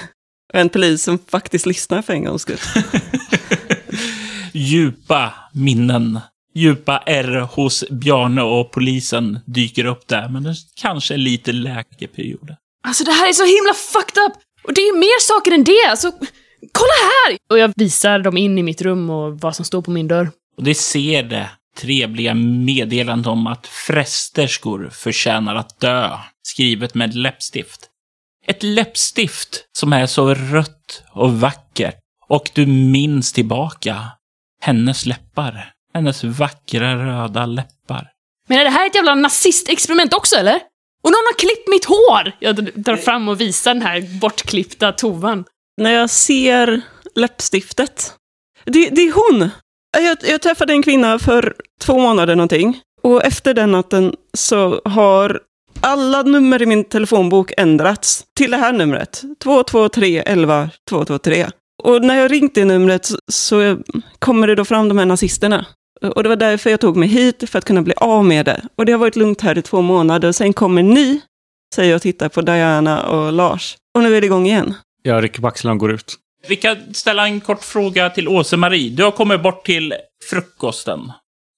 Och 0.53 0.59
en 0.59 0.69
polis 0.69 1.03
som 1.03 1.19
faktiskt 1.27 1.65
lyssnar 1.65 2.01
för 2.01 2.13
en 2.13 2.25
gångs 2.25 2.41
skull. 2.41 2.57
djupa 4.51 5.33
minnen, 5.53 6.19
djupa 6.53 7.03
ärr 7.05 7.39
hos 7.39 7.83
Bjarne 7.89 8.41
och 8.41 8.71
polisen 8.71 9.39
dyker 9.45 9.85
upp 9.85 10.07
där, 10.07 10.29
men 10.29 10.43
det 10.43 10.55
kanske 10.75 11.13
är 11.13 11.17
lite 11.17 11.51
läkeperiod. 11.51 12.55
Alltså 12.83 13.03
det 13.03 13.11
här 13.11 13.29
är 13.29 13.33
så 13.33 13.45
himla 13.45 13.73
fucked 13.73 14.23
up! 14.23 14.33
Och 14.63 14.73
det 14.73 14.81
är 14.81 14.93
ju 14.93 14.99
mer 14.99 15.19
saker 15.21 15.51
än 15.51 15.63
det! 15.63 15.89
Alltså, 15.89 16.11
kolla 16.71 16.93
här! 17.27 17.37
Och 17.49 17.57
jag 17.57 17.73
visar 17.75 18.19
dem 18.19 18.37
in 18.37 18.57
i 18.57 18.63
mitt 18.63 18.81
rum 18.81 19.09
och 19.09 19.39
vad 19.39 19.55
som 19.55 19.65
står 19.65 19.81
på 19.81 19.91
min 19.91 20.07
dörr. 20.07 20.31
Och 20.57 20.63
det 20.63 20.75
ser 20.75 21.23
det 21.23 21.49
trevliga 21.77 22.33
meddelandet 22.33 23.27
om 23.27 23.47
att 23.47 23.67
frästerskor 23.67 24.89
förtjänar 24.89 25.55
att 25.55 25.79
dö, 25.79 26.17
skrivet 26.43 26.95
med 26.95 27.15
läppstift. 27.15 27.87
Ett 28.47 28.63
läppstift 28.63 29.65
som 29.77 29.93
är 29.93 30.05
så 30.05 30.33
rött 30.33 31.03
och 31.11 31.39
vackert 31.39 31.95
och 32.27 32.49
du 32.53 32.65
minns 32.65 33.33
tillbaka 33.33 34.01
hennes 34.61 35.05
läppar. 35.05 35.73
Hennes 35.93 36.23
vackra 36.23 36.95
röda 36.95 37.45
läppar. 37.45 38.07
Men 38.47 38.59
är 38.59 38.63
det 38.63 38.69
här 38.69 38.87
ett 38.87 38.95
jävla 38.95 39.15
nazistexperiment 39.15 40.13
också 40.13 40.35
eller? 40.35 40.55
Och 41.03 41.11
någon 41.11 41.25
har 41.31 41.39
klippt 41.39 41.67
mitt 41.67 41.85
hår! 41.85 42.31
Jag 42.39 42.81
drar 42.83 42.97
fram 42.97 43.29
och 43.29 43.41
visar 43.41 43.73
den 43.73 43.83
här 43.83 44.19
bortklippta 44.19 44.91
tovan. 44.91 45.45
När 45.77 45.91
jag 45.91 46.09
ser 46.09 46.81
läppstiftet. 47.15 48.13
Det, 48.65 48.89
det 48.89 49.01
är 49.01 49.13
hon! 49.13 49.49
Jag, 49.97 50.17
jag 50.21 50.41
träffade 50.41 50.73
en 50.73 50.83
kvinna 50.83 51.19
för 51.19 51.55
två 51.81 51.99
månader 51.99 52.35
någonting. 52.35 52.79
Och 53.01 53.25
efter 53.25 53.53
den 53.53 53.71
natten 53.71 54.15
så 54.33 54.81
har 54.85 55.39
alla 55.81 56.23
nummer 56.23 56.61
i 56.61 56.65
min 56.65 56.83
telefonbok 56.83 57.53
ändrats 57.57 58.25
till 58.37 58.51
det 58.51 58.57
här 58.57 58.73
numret. 58.73 59.21
223 59.43 60.23
11 60.25 60.69
223. 60.89 61.47
Och 61.83 62.01
när 62.01 62.15
jag 62.15 62.31
ringt 62.31 62.55
det 62.55 62.65
numret 62.65 63.09
så 63.31 63.77
kommer 64.19 64.47
det 64.47 64.55
då 64.55 64.65
fram 64.65 64.87
de 64.87 64.97
här 64.97 65.05
nazisterna. 65.05 65.65
Och 66.15 66.23
det 66.23 66.29
var 66.29 66.35
därför 66.35 66.69
jag 66.69 66.79
tog 66.79 66.97
mig 66.97 67.09
hit, 67.09 67.49
för 67.49 67.59
att 67.59 67.65
kunna 67.65 67.81
bli 67.81 67.93
av 67.97 68.25
med 68.25 68.45
det. 68.45 68.61
Och 68.75 68.85
det 68.85 68.91
har 68.91 68.99
varit 68.99 69.15
lugnt 69.15 69.41
här 69.41 69.57
i 69.57 69.61
två 69.61 69.81
månader. 69.81 70.31
Sen 70.31 70.53
kommer 70.53 70.83
ni, 70.83 71.21
säger 71.75 71.89
jag 71.89 71.95
och 71.95 72.01
tittar 72.01 72.29
på 72.29 72.41
Diana 72.41 73.07
och 73.07 73.33
Lars. 73.33 73.77
Och 73.95 74.03
nu 74.03 74.15
är 74.15 74.21
det 74.21 74.27
igång 74.27 74.45
igen. 74.45 74.73
Jag 75.03 75.23
rycker 75.23 75.41
på 75.41 75.47
axlarna 75.47 75.73
och 75.73 75.79
går 75.79 75.91
ut. 75.91 76.15
Vi 76.47 76.55
kan 76.55 76.93
ställa 76.93 77.27
en 77.27 77.41
kort 77.41 77.63
fråga 77.63 78.09
till 78.09 78.27
Åse-Marie. 78.27 78.89
Du 78.89 79.03
har 79.03 79.11
kommit 79.11 79.43
bort 79.43 79.65
till 79.65 79.93
frukosten. 80.29 81.11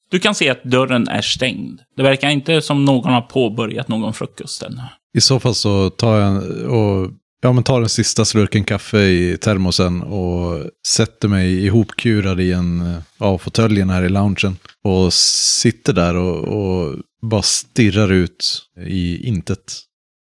Du 0.10 0.20
kan 0.20 0.36
se 0.36 0.50
att 0.50 0.64
dörren 0.64 1.08
är 1.08 1.22
stängd. 1.22 1.82
Det 1.96 2.04
verkar 2.04 2.30
inte 2.30 2.62
som 2.62 2.86
någon 2.86 3.14
har 3.14 3.22
påbörjat 3.22 3.88
någon 3.88 4.14
frukost 4.14 4.64
än. 4.64 4.82
I 5.18 5.22
så 5.22 5.40
fall 5.40 5.56
så 5.56 5.90
tar 5.90 6.20
jag 6.20 6.44
och 6.72 7.12
ja, 7.42 7.52
men 7.52 7.64
tar 7.64 7.80
den 7.80 7.90
sista 7.90 8.26
slurken 8.26 8.64
kaffe 8.64 9.00
i 9.00 9.38
termosen 9.38 10.02
och 10.02 10.70
sätter 10.88 11.28
mig 11.28 11.66
ihopkurad 11.66 12.42
i 12.42 12.52
en 12.52 13.02
av 13.18 13.38
fåtöljen 13.38 13.90
här 13.90 14.04
i 14.04 14.10
loungen. 14.10 14.58
Och 14.84 15.14
sitter 15.14 15.94
där 15.94 16.16
och, 16.16 16.38
och 16.38 16.96
bara 17.22 17.42
stirrar 17.42 18.12
ut 18.12 18.70
i 18.88 19.28
intet. 19.28 19.80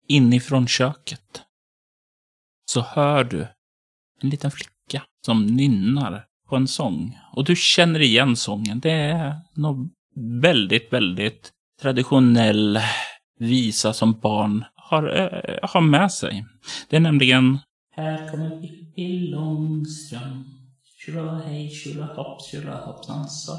Inifrån 0.07 0.67
köket 0.67 1.41
så 2.65 2.81
hör 2.81 3.23
du 3.23 3.47
en 4.21 4.29
liten 4.29 4.51
flicka 4.51 5.03
som 5.25 5.45
nynnar 5.45 6.25
på 6.49 6.55
en 6.55 6.67
sång. 6.67 7.17
Och 7.33 7.45
du 7.45 7.55
känner 7.55 7.99
igen 7.99 8.35
sången. 8.35 8.79
Det 8.79 8.91
är 8.91 9.35
något 9.53 9.91
väldigt, 10.41 10.93
väldigt 10.93 11.51
traditionell 11.81 12.79
visa 13.39 13.93
som 13.93 14.19
barn 14.19 14.65
har, 14.75 15.19
äh, 15.19 15.69
har 15.69 15.81
med 15.81 16.11
sig. 16.11 16.45
Det 16.89 16.95
är 16.95 16.99
nämligen 16.99 17.59
Här 17.95 18.31
kommer 18.31 18.61
Pippi 18.61 19.19
Långstrump 19.19 20.47
Tjolahej, 21.07 21.69
tjolahopp, 21.69 22.41
tjolahoppsansa. 22.41 23.53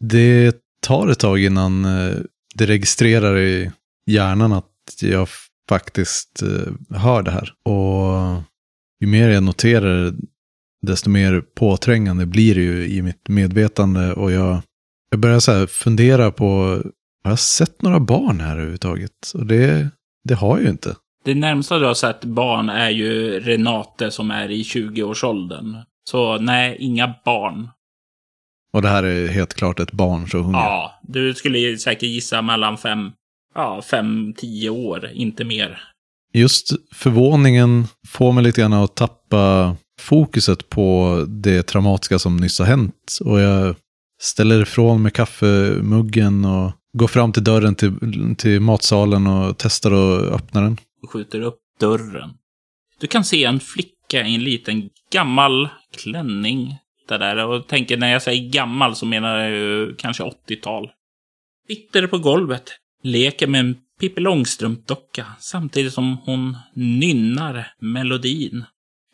Det 0.00 0.56
tar 0.80 1.08
ett 1.08 1.18
tag 1.18 1.38
innan 1.38 1.84
eh, 1.84 2.16
det 2.54 2.66
registrerar 2.66 3.38
i 3.38 3.70
hjärnan 4.06 4.52
att 4.52 5.02
jag 5.02 5.28
faktiskt 5.68 6.42
eh, 6.42 6.98
hör 6.98 7.22
det 7.22 7.30
här. 7.30 7.52
Och 7.64 8.42
ju 9.00 9.06
mer 9.06 9.28
jag 9.28 9.42
noterar 9.42 10.04
det, 10.04 10.16
desto 10.86 11.10
mer 11.10 11.42
påträngande 11.54 12.26
blir 12.26 12.54
det 12.54 12.60
ju 12.60 12.88
i 12.88 13.02
mitt 13.02 13.28
medvetande. 13.28 14.12
Och 14.12 14.32
jag, 14.32 14.62
jag 15.10 15.20
börjar 15.20 15.40
så 15.40 15.66
fundera 15.66 16.30
på, 16.30 16.46
har 17.24 17.30
jag 17.30 17.38
sett 17.38 17.82
några 17.82 18.00
barn 18.00 18.40
här 18.40 18.52
överhuvudtaget? 18.52 19.32
Och 19.34 19.46
det, 19.46 19.88
det 20.24 20.34
har 20.34 20.56
jag 20.56 20.64
ju 20.64 20.70
inte. 20.70 20.96
Det 21.24 21.34
närmsta 21.34 21.78
du 21.78 21.86
har 21.86 21.94
sett 21.94 22.24
barn 22.24 22.68
är 22.68 22.90
ju 22.90 23.40
Renate 23.40 24.10
som 24.10 24.30
är 24.30 24.50
i 24.50 24.62
20-årsåldern. 24.62 25.76
Så 26.10 26.38
nej, 26.38 26.76
inga 26.78 27.14
barn. 27.24 27.68
Och 28.72 28.82
det 28.82 28.88
här 28.88 29.02
är 29.02 29.28
helt 29.28 29.54
klart 29.54 29.80
ett 29.80 29.92
barn, 29.92 30.28
så 30.28 30.38
hon 30.38 30.54
Ja, 30.54 31.00
du 31.02 31.34
skulle 31.34 31.78
säkert 31.78 32.02
gissa 32.08 32.42
mellan 32.42 32.78
fem, 32.78 33.12
ja, 33.54 33.82
fem, 33.82 34.34
tio 34.36 34.70
år, 34.70 35.10
inte 35.12 35.44
mer. 35.44 35.82
Just 36.32 36.72
förvåningen 36.94 37.86
får 38.08 38.32
mig 38.32 38.44
lite 38.44 38.60
grann 38.60 38.72
att 38.72 38.94
tappa 38.94 39.76
fokuset 40.00 40.68
på 40.68 41.24
det 41.28 41.62
traumatiska 41.62 42.18
som 42.18 42.36
nyss 42.36 42.58
har 42.58 42.66
hänt. 42.66 43.18
Och 43.24 43.40
jag 43.40 43.76
ställer 44.20 44.62
ifrån 44.62 45.02
mig 45.02 45.12
kaffemuggen 45.12 46.44
och 46.44 46.72
går 46.92 47.08
fram 47.08 47.32
till 47.32 47.44
dörren 47.44 47.74
till, 47.74 47.94
till 48.38 48.60
matsalen 48.60 49.26
och 49.26 49.58
testar 49.58 49.90
att 49.90 50.22
öppna 50.22 50.60
den. 50.60 50.76
och 51.02 51.10
skjuter 51.10 51.40
upp 51.40 51.58
dörren. 51.80 52.30
Du 53.00 53.06
kan 53.06 53.24
se 53.24 53.44
en 53.44 53.60
flicka 53.60 54.26
i 54.26 54.34
en 54.34 54.44
liten 54.44 54.90
gammal 55.12 55.68
klänning. 55.96 56.76
Där 57.08 57.18
där. 57.18 57.46
Och 57.46 57.66
tänker 57.66 57.96
när 57.96 58.12
jag 58.12 58.22
säger 58.22 58.50
gammal 58.50 58.96
så 58.96 59.06
menar 59.06 59.38
jag 59.38 59.50
ju 59.50 59.94
kanske 59.94 60.22
80-tal. 60.22 60.90
Sitter 61.68 62.06
på 62.06 62.18
golvet, 62.18 62.70
leker 63.02 63.46
med 63.46 63.60
en 63.60 63.76
Pippi 63.98 64.20
Långstrump-docka 64.20 65.26
samtidigt 65.40 65.92
som 65.92 66.18
hon 66.24 66.56
nynnar 66.74 67.66
melodin. 67.80 68.64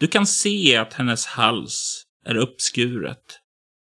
Du 0.00 0.06
kan 0.06 0.26
se 0.26 0.76
att 0.76 0.92
hennes 0.92 1.26
hals 1.26 2.04
är 2.26 2.34
uppskuret. 2.34 3.40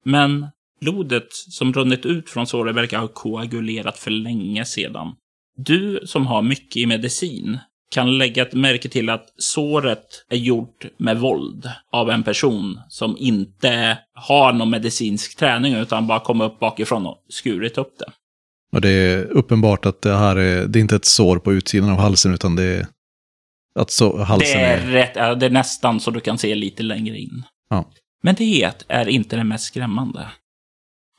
Men 0.04 0.46
blodet 0.80 1.32
som 1.32 1.72
runnit 1.72 2.06
ut 2.06 2.30
från 2.30 2.46
såret 2.46 2.76
verkar 2.76 2.98
ha 2.98 3.08
koagulerat 3.08 3.98
för 3.98 4.10
länge 4.10 4.64
sedan. 4.64 5.14
Du 5.56 6.00
som 6.04 6.26
har 6.26 6.42
mycket 6.42 6.76
i 6.76 6.86
medicin 6.86 7.58
kan 7.90 8.18
lägga 8.18 8.42
ett 8.42 8.52
märke 8.52 8.88
till 8.88 9.10
att 9.10 9.26
såret 9.36 10.24
är 10.30 10.36
gjort 10.36 10.86
med 10.96 11.20
våld 11.20 11.70
av 11.92 12.10
en 12.10 12.22
person 12.22 12.80
som 12.88 13.16
inte 13.18 13.98
har 14.14 14.52
någon 14.52 14.70
medicinsk 14.70 15.38
träning 15.38 15.74
utan 15.74 16.06
bara 16.06 16.20
kom 16.20 16.40
upp 16.40 16.58
bakifrån 16.58 17.06
och 17.06 17.24
skurit 17.28 17.78
upp 17.78 17.98
det. 17.98 18.12
Och 18.72 18.80
det 18.80 18.90
är 18.90 19.24
uppenbart 19.24 19.86
att 19.86 20.02
det 20.02 20.16
här 20.16 20.36
är, 20.36 20.66
det 20.66 20.78
är 20.78 20.80
inte 20.80 20.96
ett 20.96 21.04
sår 21.04 21.38
på 21.38 21.52
utsidan 21.52 21.90
av 21.90 21.98
halsen, 21.98 22.34
utan 22.34 22.56
det 22.56 22.64
är 22.64 22.86
att 23.74 23.90
så, 23.90 24.16
Det 24.16 24.24
halsen 24.24 24.60
är, 24.60 24.78
är... 24.78 24.86
rätt, 24.86 25.12
ja, 25.14 25.34
det 25.34 25.46
är 25.46 25.50
nästan 25.50 26.00
så 26.00 26.10
du 26.10 26.20
kan 26.20 26.38
se 26.38 26.54
lite 26.54 26.82
längre 26.82 27.18
in. 27.18 27.42
Ja. 27.70 27.90
Men 28.22 28.34
det 28.34 28.72
är 28.88 29.08
inte 29.08 29.36
det 29.36 29.44
mest 29.44 29.64
skrämmande. 29.64 30.28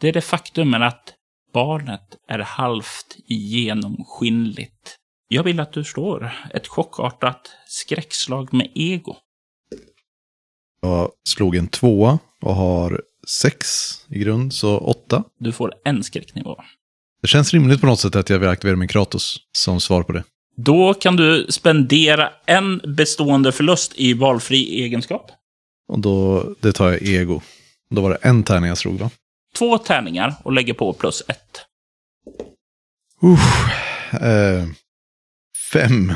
Det 0.01 0.07
är 0.07 0.13
det 0.13 0.21
faktum 0.21 0.73
att 0.73 1.13
barnet 1.53 2.17
är 2.27 2.39
halvt 2.39 3.17
genomskinligt. 3.27 4.95
Jag 5.27 5.43
vill 5.43 5.59
att 5.59 5.73
du 5.73 5.83
slår 5.83 6.31
ett 6.53 6.67
chockartat 6.67 7.51
skräckslag 7.67 8.53
med 8.53 8.71
ego. 8.75 9.15
Jag 10.81 11.11
slog 11.27 11.55
en 11.55 11.67
tvåa 11.67 12.19
och 12.41 12.55
har 12.55 13.01
sex 13.27 13.67
i 14.09 14.19
grund, 14.19 14.53
så 14.53 14.77
åtta. 14.77 15.23
Du 15.39 15.51
får 15.51 15.73
en 15.85 16.03
skräcknivå. 16.03 16.55
Det 17.21 17.27
känns 17.27 17.53
rimligt 17.53 17.81
på 17.81 17.87
något 17.87 17.99
sätt 17.99 18.15
att 18.15 18.29
jag 18.29 18.39
vill 18.39 18.49
aktivera 18.49 18.75
min 18.75 18.87
Kratos 18.87 19.37
som 19.51 19.81
svar 19.81 20.03
på 20.03 20.11
det. 20.11 20.23
Då 20.55 20.93
kan 20.93 21.15
du 21.15 21.45
spendera 21.49 22.29
en 22.45 22.81
bestående 22.95 23.51
förlust 23.51 23.93
i 23.95 24.13
valfri 24.13 24.83
egenskap. 24.83 25.31
Och 25.87 25.99
då, 25.99 26.45
det 26.59 26.71
tar 26.71 26.89
jag 26.91 27.01
ego. 27.01 27.41
Då 27.89 28.01
var 28.01 28.09
det 28.09 28.17
en 28.21 28.43
tärning 28.43 28.67
jag 28.67 28.77
slog 28.77 28.99
va? 28.99 29.09
Två 29.55 29.77
tärningar 29.77 30.35
och 30.43 30.51
lägger 30.51 30.73
på 30.73 30.93
plus 30.93 31.23
ett. 31.27 31.65
Eh, 34.21 34.67
fem. 35.73 36.13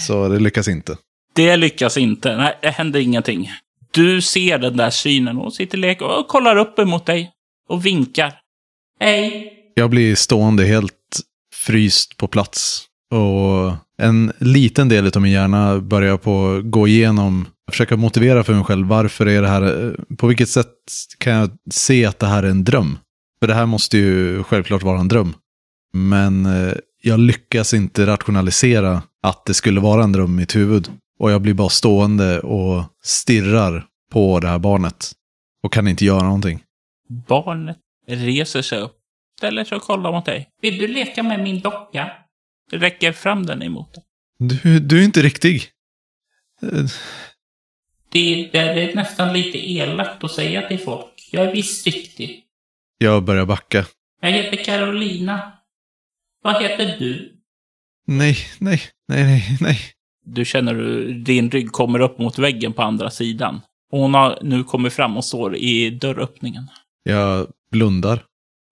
Så 0.00 0.28
det 0.28 0.38
lyckas 0.38 0.68
inte. 0.68 0.96
Det 1.34 1.56
lyckas 1.56 1.96
inte. 1.96 2.36
Nej, 2.36 2.58
det 2.62 2.70
händer 2.70 3.00
ingenting. 3.00 3.50
Du 3.90 4.22
ser 4.22 4.58
den 4.58 4.76
där 4.76 4.90
synen 4.90 5.38
och 5.38 5.54
sitter 5.54 5.78
och 5.78 5.80
leker 5.80 6.18
och 6.18 6.28
kollar 6.28 6.56
upp 6.56 6.78
emot 6.78 7.06
dig 7.06 7.30
och 7.68 7.86
vinkar. 7.86 8.40
Hej! 9.00 9.61
Jag 9.74 9.90
blir 9.90 10.14
stående 10.14 10.64
helt 10.64 11.20
fryst 11.54 12.16
på 12.16 12.26
plats. 12.26 12.86
Och 13.10 13.72
en 13.98 14.32
liten 14.38 14.88
del 14.88 15.06
av 15.06 15.22
min 15.22 15.32
hjärna 15.32 15.80
börjar 15.80 16.16
på 16.16 16.60
gå 16.64 16.88
igenom 16.88 17.46
försöka 17.70 17.96
motivera 17.96 18.44
för 18.44 18.54
mig 18.54 18.64
själv 18.64 18.86
varför 18.86 19.26
är 19.26 19.42
det 19.42 19.48
här, 19.48 19.96
på 20.18 20.26
vilket 20.26 20.48
sätt 20.48 20.74
kan 21.18 21.32
jag 21.32 21.50
se 21.70 22.06
att 22.06 22.18
det 22.18 22.26
här 22.26 22.42
är 22.42 22.50
en 22.50 22.64
dröm? 22.64 22.98
För 23.40 23.46
det 23.46 23.54
här 23.54 23.66
måste 23.66 23.98
ju 23.98 24.42
självklart 24.42 24.82
vara 24.82 25.00
en 25.00 25.08
dröm. 25.08 25.34
Men 25.92 26.46
eh, 26.46 26.72
jag 27.02 27.20
lyckas 27.20 27.74
inte 27.74 28.06
rationalisera 28.06 29.02
att 29.22 29.46
det 29.46 29.54
skulle 29.54 29.80
vara 29.80 30.04
en 30.04 30.12
dröm 30.12 30.32
i 30.32 30.36
mitt 30.36 30.56
huvud. 30.56 30.88
Och 31.18 31.30
jag 31.30 31.42
blir 31.42 31.54
bara 31.54 31.68
stående 31.68 32.40
och 32.40 32.84
stirrar 33.04 33.86
på 34.12 34.40
det 34.40 34.48
här 34.48 34.58
barnet. 34.58 35.12
Och 35.62 35.72
kan 35.72 35.88
inte 35.88 36.04
göra 36.04 36.22
någonting. 36.22 36.62
Barnet 37.28 37.76
reser 38.08 38.62
sig 38.62 38.80
upp, 38.80 38.96
ställer 39.42 39.64
sig 39.64 39.76
och 39.76 39.82
kollar 39.82 40.12
mot 40.12 40.24
dig. 40.24 40.48
Vill 40.60 40.78
du 40.78 40.88
leka 40.88 41.22
med 41.22 41.42
min 41.42 41.60
docka? 41.60 42.10
Du 42.70 42.78
räcker 42.78 43.12
fram 43.12 43.46
den 43.46 43.62
emot 43.62 43.94
dig. 43.94 44.04
Du, 44.38 44.80
du 44.80 45.00
är 45.00 45.04
inte 45.04 45.22
riktig. 45.22 45.62
Det, 48.10 48.48
det 48.52 48.58
är 48.58 48.94
nästan 48.94 49.32
lite 49.32 49.70
elakt 49.72 50.24
att 50.24 50.30
säga 50.30 50.68
till 50.68 50.78
folk. 50.78 51.28
Jag 51.32 51.46
är 51.46 51.52
visst 51.52 51.86
riktig. 51.86 52.44
Jag 52.98 53.24
börjar 53.24 53.46
backa. 53.46 53.86
Jag 54.20 54.30
heter 54.30 54.64
Carolina. 54.64 55.52
Vad 56.42 56.62
heter 56.62 56.96
du? 56.98 57.32
Nej, 58.06 58.36
nej, 58.58 58.80
nej, 59.08 59.24
nej, 59.24 59.58
nej. 59.60 59.78
Du 60.24 60.44
känner 60.44 60.74
hur 60.74 61.14
din 61.14 61.50
rygg 61.50 61.72
kommer 61.72 62.00
upp 62.00 62.18
mot 62.18 62.38
väggen 62.38 62.72
på 62.72 62.82
andra 62.82 63.10
sidan. 63.10 63.60
Hon 63.90 64.14
har 64.14 64.38
nu 64.42 64.64
kommit 64.64 64.92
fram 64.92 65.16
och 65.16 65.24
står 65.24 65.56
i 65.56 65.90
dörröppningen. 65.90 66.68
Jag 67.02 67.46
blundar. 67.70 68.24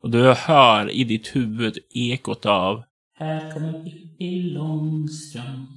Och 0.02 0.10
du 0.10 0.32
hör 0.32 0.90
i 0.90 1.04
ditt 1.04 1.36
huvud 1.36 1.78
ekot 1.94 2.46
av 2.46 2.82
Här 3.18 3.52
kommer 3.52 3.72
Pippi 3.84 4.42
Långstrump. 4.42 5.68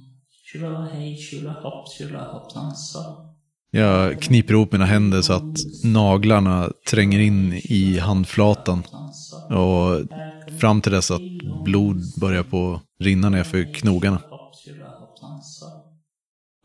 Tjolahej, 0.44 1.16
tjolahopp, 1.16 1.88
tjolahoppsan 1.88 2.76
sa. 2.76 3.30
Jag 3.70 4.22
kniper 4.22 4.54
ihop 4.54 4.72
mina 4.72 4.84
händer 4.84 5.22
så 5.22 5.32
att 5.32 5.84
naglarna 5.84 6.70
tränger 6.90 7.20
in 7.20 7.52
i 7.52 7.98
handflatan. 7.98 8.82
Och 9.50 10.00
fram 10.60 10.80
till 10.80 10.92
dess 10.92 11.10
att 11.10 11.22
blod 11.64 12.02
börjar 12.20 12.42
på 12.42 12.80
rinna 13.00 13.28
ner 13.28 13.44
för 13.44 13.74
knogarna. 13.74 14.20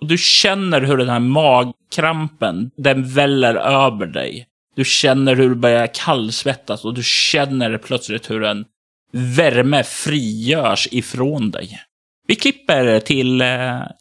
Och 0.02 0.08
du 0.08 0.18
känner 0.18 0.82
hur 0.82 0.98
den 0.98 1.10
här 1.10 1.20
magkrampen, 1.20 2.72
den 2.78 3.14
väller 3.14 3.56
över 3.56 4.06
dig. 4.06 4.49
Du 4.80 4.86
känner 4.86 5.36
hur 5.36 5.50
du 5.50 5.56
börjar 5.56 5.88
kallsvettas 5.94 6.86
och 6.86 6.94
du 6.94 7.04
känner 7.04 7.78
plötsligt 7.78 8.30
hur 8.30 8.44
en 8.44 8.66
värme 9.12 9.84
frigörs 9.84 10.88
ifrån 10.92 11.52
dig. 11.52 11.80
Vi 12.28 12.36
klipper 12.36 13.00
till 13.00 13.42
eh, 13.42 13.48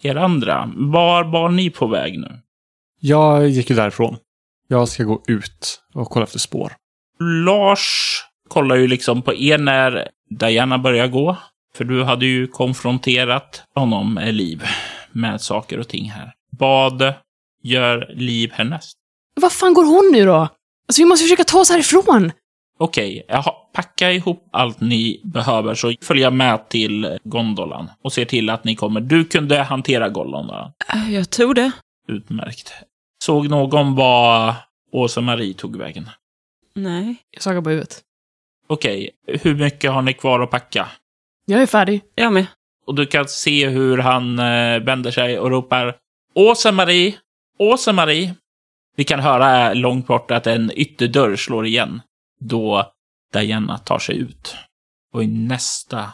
er 0.03 0.17
andra. 0.17 0.73
Var 0.77 1.25
var 1.25 1.49
ni 1.49 1.71
på 1.71 1.87
väg 1.87 2.19
nu? 2.19 2.41
Jag 3.01 3.49
gick 3.49 3.71
ju 3.71 3.77
därifrån. 3.77 4.17
Jag 4.69 4.88
ska 4.88 5.05
gå 5.05 5.23
ut 5.27 5.81
och 5.95 6.09
kolla 6.11 6.25
efter 6.25 6.38
spår. 6.38 6.73
Lars 7.21 8.19
kollar 8.49 8.77
ju 8.77 8.88
liksom 8.88 9.23
på 9.23 9.35
er 9.35 9.59
när 9.59 10.09
Diana 10.31 10.79
börjar 10.79 11.09
gå. 11.09 11.37
För 11.75 11.85
du 11.85 12.05
hade 12.05 12.27
ju 12.27 12.47
konfronterat 12.47 13.62
honom, 13.75 14.19
eh, 14.19 14.33
Liv, 14.33 14.62
med 15.12 15.41
saker 15.41 15.79
och 15.79 15.88
ting 15.88 16.11
här. 16.11 16.33
Vad 16.59 17.14
gör 17.62 18.14
Liv 18.14 18.51
härnäst? 18.53 18.97
Vad 19.41 19.53
fan 19.53 19.75
går 19.75 19.85
hon 19.85 20.11
nu 20.12 20.27
då? 20.27 20.49
Alltså 20.88 21.03
vi 21.03 21.07
måste 21.07 21.22
försöka 21.24 21.44
ta 21.44 21.61
oss 21.61 21.70
härifrån. 21.70 22.33
Okej, 22.79 23.24
jaha, 23.29 23.53
packa 23.74 24.12
ihop 24.12 24.48
allt 24.53 24.81
ni 24.81 25.20
behöver 25.24 25.74
så 25.74 25.92
följer 26.03 26.24
jag 26.24 26.33
med 26.33 26.68
till 26.68 27.18
gondolan 27.24 27.90
och 28.05 28.12
ser 28.12 28.24
till 28.24 28.51
att 28.51 28.64
ni 28.64 28.77
kommer. 28.77 29.01
Du 29.01 29.24
kunde 29.24 29.62
hantera 29.62 30.09
gondolan. 30.09 30.72
Äh, 30.94 31.14
Jag 31.14 31.31
tror 31.31 31.55
det. 31.55 31.70
Utmärkt. 32.09 32.72
Såg 33.24 33.48
någon 33.51 33.94
vad 33.94 34.55
Åsa-Marie 34.92 35.55
tog 35.55 35.77
vägen? 35.77 36.11
Nej. 36.74 37.16
Jag 37.31 37.42
skakar 37.42 37.61
på 37.62 37.70
huvudet. 37.70 38.01
Okej, 38.66 39.11
hur 39.27 39.55
mycket 39.55 39.90
har 39.92 40.03
ni 40.03 40.12
kvar 40.12 40.40
att 40.40 40.51
packa? 40.51 40.88
Jag 41.46 41.62
är 41.62 41.66
färdig. 41.66 42.01
Jag 42.14 42.33
med. 42.33 42.46
Och 42.87 42.94
du 42.94 43.07
kan 43.07 43.29
se 43.29 43.68
hur 43.68 43.98
han 43.98 44.38
eh, 44.38 44.79
vänder 44.81 45.11
sig 45.11 45.38
och 45.38 45.51
ropar 45.51 45.96
Åsa-Marie! 46.35 47.14
Åsa-Marie! 47.59 48.35
Vi 48.99 49.05
kan 49.05 49.21
höra 49.21 49.71
eh, 49.71 49.75
långt 49.75 50.07
bort 50.07 50.31
att 50.31 50.47
en 50.47 50.73
ytterdörr 50.75 51.37
slår 51.37 51.67
igen 51.67 52.01
då 52.41 52.93
Diana 53.33 53.79
tar 53.79 53.99
sig 53.99 54.17
ut. 54.19 54.57
Och 55.13 55.25
i 55.25 55.27
nästa 55.27 56.13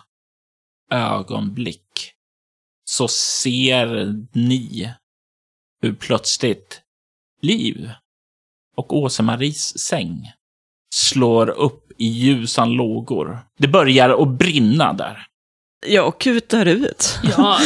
ögonblick 0.90 2.12
så 2.84 3.08
ser 3.08 4.14
ni 4.32 4.94
hur 5.82 5.94
plötsligt 5.94 6.80
Liv 7.40 7.90
och 8.76 8.96
Åse-Maries 8.96 9.78
säng 9.78 10.32
slår 10.94 11.50
upp 11.50 11.92
i 11.98 12.06
ljusan 12.06 12.72
lågor. 12.72 13.38
Det 13.58 13.68
börjar 13.68 14.22
att 14.22 14.38
brinna 14.38 14.92
där. 14.92 15.26
Jag 15.86 16.18
kutar 16.18 16.66
ut. 16.66 17.18
Ja, 17.36 17.58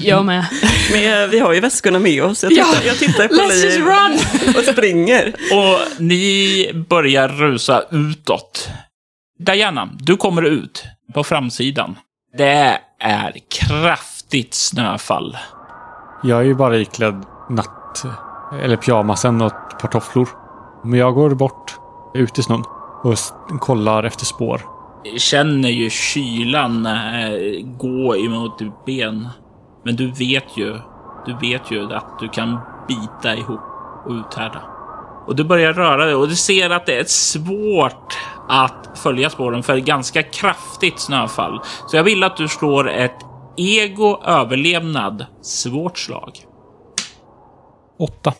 jag 0.00 0.24
med. 0.24 0.46
Men 0.92 1.30
vi 1.30 1.38
har 1.38 1.52
ju 1.52 1.60
väskorna 1.60 1.98
med 1.98 2.22
oss. 2.24 2.42
Jag 2.42 2.52
Ja. 2.52 2.64
tittar, 2.64 2.86
jag 2.86 2.98
tittar 2.98 3.28
på 3.28 3.34
Let's 3.34 3.64
just 3.64 3.78
run! 3.78 4.54
och 4.56 4.64
springer. 4.64 5.34
Och 5.52 6.00
ni 6.02 6.70
börjar 6.88 7.28
rusa 7.28 7.82
utåt. 7.90 8.68
Diana, 9.38 9.88
du 9.98 10.16
kommer 10.16 10.42
ut 10.42 10.84
på 11.14 11.24
framsidan. 11.24 11.96
Det 12.38 12.78
är 13.00 13.32
kraftigt 13.48 14.54
snöfall. 14.54 15.36
Jag 16.22 16.38
är 16.40 16.44
ju 16.44 16.54
bara 16.54 16.78
iklädd 16.78 17.24
natt... 17.50 18.04
Eller 18.62 18.76
pyjamasen 18.76 19.40
och 19.40 19.46
ett 19.72 19.78
par 19.78 19.88
tofflor. 19.88 20.28
Men 20.84 20.98
jag 20.98 21.14
går 21.14 21.30
bort, 21.30 21.74
ut 22.14 22.38
i 22.38 22.42
snön 22.42 22.64
och 23.04 23.16
kollar 23.60 24.04
efter 24.04 24.24
spår. 24.24 24.62
Känner 25.16 25.68
ju 25.68 25.90
kylan 25.90 26.86
eh, 26.86 27.66
gå 27.78 28.16
emot 28.16 28.58
ditt 28.58 28.84
ben. 28.86 29.28
Men 29.84 29.96
du 29.96 30.10
vet 30.10 30.56
ju, 30.56 30.78
du 31.26 31.36
vet 31.40 31.70
ju 31.70 31.92
att 31.94 32.18
du 32.18 32.28
kan 32.28 32.58
bita 32.88 33.34
ihop 33.34 33.60
och 34.06 34.12
uthärda. 34.12 34.62
Och 35.26 35.36
du 35.36 35.44
börjar 35.44 35.72
röra 35.72 36.04
dig 36.04 36.14
och 36.14 36.28
du 36.28 36.36
ser 36.36 36.70
att 36.70 36.86
det 36.86 36.98
är 36.98 37.04
svårt 37.04 38.18
att 38.48 38.98
följa 38.98 39.30
spåren 39.30 39.62
för 39.62 39.76
ganska 39.76 40.22
kraftigt 40.22 40.98
snöfall. 40.98 41.60
Så 41.86 41.96
jag 41.96 42.04
vill 42.04 42.24
att 42.24 42.36
du 42.36 42.48
slår 42.48 42.90
ett 42.90 43.16
ego 43.56 44.22
överlevnad 44.24 45.26
svårt 45.42 45.98
slag. 45.98 46.32
Åtta. 47.98 48.32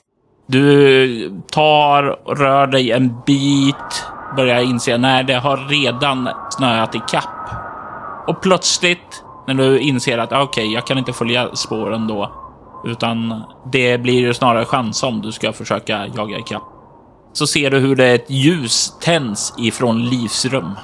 Du 0.46 1.42
tar 1.50 2.28
och 2.28 2.38
rör 2.38 2.66
dig 2.66 2.90
en 2.90 3.14
bit, 3.26 4.04
börjar 4.36 4.60
inse 4.60 4.98
när 4.98 5.22
det 5.22 5.34
har 5.34 5.56
redan 5.56 6.28
snöat 6.50 6.94
i 6.94 7.00
kapp. 7.08 7.50
Och 8.26 8.42
plötsligt, 8.42 9.24
när 9.46 9.54
du 9.54 9.80
inser 9.80 10.18
att 10.18 10.32
ah, 10.32 10.42
okej, 10.42 10.72
jag 10.72 10.86
kan 10.86 10.98
inte 10.98 11.12
följa 11.12 11.56
spåren 11.56 12.06
då, 12.06 12.32
utan 12.84 13.42
det 13.72 13.98
blir 13.98 14.20
ju 14.20 14.34
snarare 14.34 14.64
chans 14.64 15.02
om 15.02 15.22
du 15.22 15.32
ska 15.32 15.52
försöka 15.52 16.06
jaga 16.06 16.38
i 16.38 16.42
kapp. 16.42 16.62
Så 17.32 17.46
ser 17.46 17.70
du 17.70 17.78
hur 17.78 17.96
det 17.96 18.04
är 18.04 18.14
ett 18.14 18.30
ljus 18.30 18.98
tänds 19.00 19.54
ifrån 19.58 20.04
livsrum. 20.04 20.74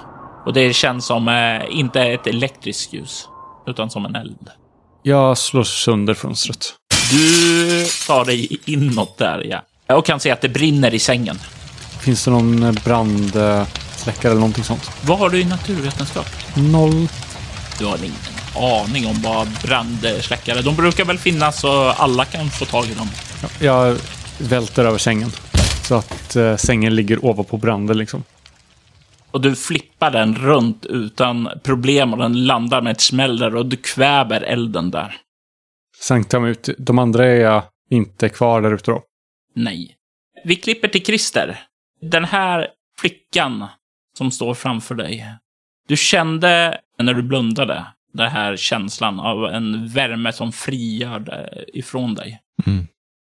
Och 0.47 0.53
det 0.53 0.73
känns 0.73 1.07
som, 1.07 1.29
eh, 1.29 1.79
inte 1.79 2.03
ett 2.03 2.27
elektriskt 2.27 2.93
ljus, 2.93 3.29
utan 3.67 3.91
som 3.91 4.07
en 4.07 4.15
eld. 4.15 4.49
Jag 5.03 5.39
slår 5.39 5.65
sönder 5.65 6.15
fönstret. 6.15 6.75
Du 7.11 7.87
tar 8.07 8.25
dig 8.25 8.61
inåt 8.65 9.19
där, 9.19 9.47
ja. 9.51 9.97
Och 9.97 10.07
kan 10.07 10.21
se 10.21 10.31
att 10.31 10.41
det 10.41 10.49
brinner 10.49 10.95
i 10.95 10.99
sängen. 10.99 11.39
Finns 12.07 12.25
det 12.25 12.31
någon 12.31 12.63
eh, 12.63 12.73
brandsläckare 12.85 14.31
eller 14.31 14.41
någonting 14.41 14.65
sånt? 14.65 14.91
Vad 15.07 15.19
har 15.19 15.31
du 15.31 15.41
i 15.41 15.45
naturvetenskap? 15.45 16.27
Noll. 16.57 17.09
Du 17.79 17.85
har 17.85 17.99
ingen 17.99 18.13
aning 18.57 19.07
om 19.07 19.23
vad 19.23 19.49
brandsläckare... 19.63 20.63
De 20.63 20.77
brukar 20.77 21.05
väl 21.05 21.19
finnas 21.19 21.61
så 21.61 21.91
alla 21.91 22.25
kan 22.25 22.51
få 22.51 22.65
tag 22.65 22.85
i 22.87 22.95
dem. 22.95 23.09
Ja, 23.43 23.49
Jag 23.67 23.97
välter 24.39 24.85
över 24.85 24.99
sängen. 24.99 25.31
Så 25.83 25.95
att 25.95 26.37
eh, 26.37 26.57
sängen 26.57 26.95
ligger 26.95 27.25
ovanpå 27.25 27.57
branden 27.57 27.99
liksom. 27.99 28.25
Och 29.31 29.41
du 29.41 29.57
flippar 29.57 30.11
den 30.11 30.35
runt 30.35 30.87
utan 30.87 31.49
problem 31.63 32.13
och 32.13 32.19
den 32.19 32.47
landar 32.47 32.83
med 32.83 32.93
ett 32.93 33.01
smäll 33.01 33.39
där 33.39 33.57
och 33.57 33.67
du 33.67 33.77
kväver 33.77 34.41
elden 34.41 34.91
där. 34.91 35.17
Jag 36.09 36.43
mig 36.43 36.51
ut. 36.51 36.69
De 36.79 36.99
andra 36.99 37.27
är 37.27 37.41
jag 37.41 37.63
inte 37.91 38.29
kvar 38.29 38.61
där 38.61 38.75
ute 38.75 38.91
då. 38.91 39.03
Nej. 39.55 39.97
Vi 40.45 40.57
klipper 40.57 40.89
till 40.89 41.05
Christer. 41.05 41.67
Den 42.11 42.25
här 42.25 42.69
flickan 43.01 43.67
som 44.19 44.31
står 44.31 44.55
framför 44.55 44.95
dig. 44.95 45.37
Du 45.89 45.97
kände 45.97 46.81
när 46.99 47.15
du 47.15 47.23
blundade 47.23 47.87
den 48.13 48.31
här 48.31 48.57
känslan 48.57 49.21
av 49.21 49.45
en 49.45 49.89
värme 49.89 50.33
som 50.33 50.53
frigör 50.53 51.49
ifrån 51.75 52.15
dig. 52.15 52.41
Mm. 52.67 52.87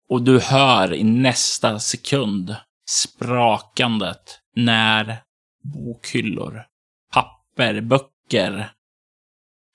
Och 0.08 0.22
du 0.22 0.40
hör 0.40 0.94
i 0.94 1.04
nästa 1.04 1.78
sekund 1.78 2.56
sprakandet 2.90 4.40
när 4.56 5.16
bokhyllor, 5.62 6.62
papper, 7.12 7.80
böcker 7.80 8.70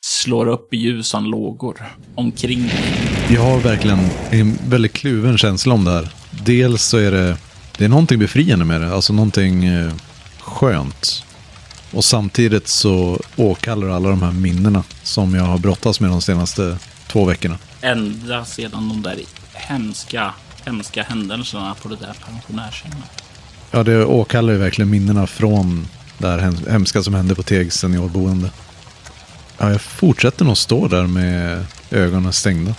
slår 0.06 0.48
upp 0.48 0.74
ljusan 0.74 1.24
lågor 1.24 1.86
omkring 2.16 2.62
dig. 2.62 2.84
Jag 3.30 3.42
har 3.42 3.60
verkligen 3.60 4.00
en 4.32 4.58
väldigt 4.70 4.94
kluven 4.94 5.38
känsla 5.38 5.74
om 5.74 5.86
det 5.86 5.92
här. 5.92 6.10
Dels 6.46 6.84
så 6.84 6.98
är 6.98 7.12
det, 7.12 7.38
det 7.82 7.86
är 7.86 7.89
någonting 7.89 8.20
befriande 8.20 8.65
med 8.65 8.82
det, 8.82 8.94
alltså 8.94 9.13
någonting 9.13 9.65
eh, 9.65 9.91
skönt. 10.39 11.24
Och 11.91 12.04
samtidigt 12.04 12.67
så 12.67 13.20
åkallar 13.36 13.89
alla 13.89 14.10
de 14.10 14.22
här 14.22 14.32
minnena 14.32 14.84
som 15.04 15.36
jag 15.36 15.44
har 15.44 15.58
brottats 15.58 16.00
med 16.00 16.10
de 16.10 16.22
senaste 16.22 16.78
två 17.08 17.26
veckorna. 17.26 17.58
Ända 17.82 18.46
sedan 18.46 18.89
de 18.89 19.02
där 19.02 19.20
hemska, 19.54 20.34
hemska 20.65 21.04
händelserna 21.04 21.76
på 21.82 21.89
det 21.89 21.96
där 21.96 22.15
pensionärshemmet. 22.26 23.24
Ja, 23.72 23.84
det 23.84 24.06
åkallar 24.06 24.54
ju 24.54 24.60
verkligen 24.60 24.89
minnena 24.89 25.28
från 25.28 25.88
det 26.17 26.28
här 26.28 26.38
hem- 26.39 26.65
hemska 26.70 27.04
som 27.04 27.13
hände 27.13 27.36
på 27.36 27.44
Tegs 27.44 27.76
seniorboende. 27.78 28.52
Ja, 29.58 29.72
jag 29.72 29.82
fortsätter 29.82 30.46
nog 30.46 30.58
stå 30.58 30.88
där 30.88 31.08
med 31.08 31.65
ögonen 31.91 32.34
stängda. 32.34 32.76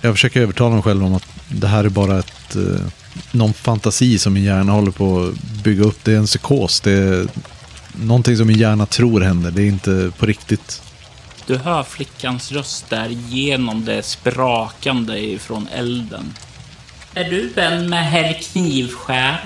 Jag 0.00 0.14
försöker 0.14 0.40
övertala 0.40 0.74
mig 0.74 0.82
själv 0.82 1.04
om 1.04 1.14
att 1.14 1.26
det 1.48 1.66
här 1.68 1.84
är 1.84 1.88
bara 1.88 2.18
ett, 2.18 2.56
eh, 2.56 2.86
någon 3.32 3.54
fantasi 3.54 4.18
som 4.18 4.32
min 4.32 4.44
hjärna 4.44 4.72
håller 4.72 4.90
på 4.90 5.22
att 5.22 5.62
bygga 5.62 5.84
upp. 5.84 6.04
Det 6.04 6.12
är 6.12 6.16
en 6.16 6.26
psykos. 6.26 6.80
Det 6.80 6.92
är 6.92 7.26
någonting 7.92 8.36
som 8.36 8.46
min 8.46 8.58
hjärna 8.58 8.86
tror 8.86 9.20
händer. 9.20 9.50
Det 9.50 9.62
är 9.62 9.66
inte 9.66 10.12
på 10.18 10.26
riktigt. 10.26 10.82
Du 11.46 11.56
hör 11.56 11.82
flickans 11.82 12.52
röst 12.52 12.90
där 12.90 13.08
genom 13.08 13.84
det 13.84 14.02
sprakande 14.02 15.38
från 15.38 15.68
elden. 15.68 16.34
Är 17.14 17.30
du 17.30 17.48
vän 17.48 17.90
med 17.90 18.04
herr 18.06 18.32
Knivskär? 18.32 19.44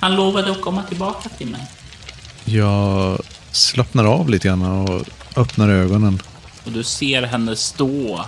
Han 0.00 0.16
lovade 0.16 0.50
att 0.50 0.60
komma 0.60 0.82
tillbaka 0.82 1.28
till 1.28 1.46
mig. 1.46 1.66
Jag 2.44 3.20
slappnar 3.52 4.04
av 4.04 4.28
lite 4.28 4.48
grann 4.48 4.62
och 4.62 5.04
öppnar 5.36 5.68
ögonen. 5.68 6.22
Och 6.64 6.72
du 6.72 6.82
ser 6.82 7.22
henne 7.22 7.56
stå 7.56 8.24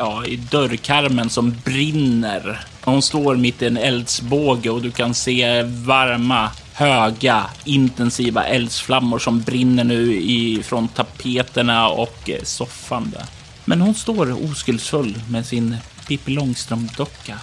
ja, 0.00 0.26
i 0.26 0.36
dörrkarmen 0.36 1.30
som 1.30 1.56
brinner. 1.64 2.60
Hon 2.84 3.02
står 3.02 3.36
mitt 3.36 3.62
i 3.62 3.66
en 3.66 3.76
eldsbåge 3.76 4.70
och 4.70 4.82
du 4.82 4.90
kan 4.90 5.14
se 5.14 5.62
varma, 5.62 6.50
höga, 6.72 7.46
intensiva 7.64 8.44
eldsflammor 8.44 9.18
som 9.18 9.40
brinner 9.40 9.84
nu 9.84 10.22
ifrån 10.22 10.88
tapeterna 10.88 11.88
och 11.88 12.30
eh, 12.30 12.42
soffan 12.42 13.10
där. 13.10 13.24
Men 13.64 13.80
hon 13.80 13.94
står 13.94 14.50
oskuldsfull 14.50 15.22
med 15.28 15.46
sin 15.46 15.76
Pippi 16.08 16.32
Långstrump-docka 16.32 17.34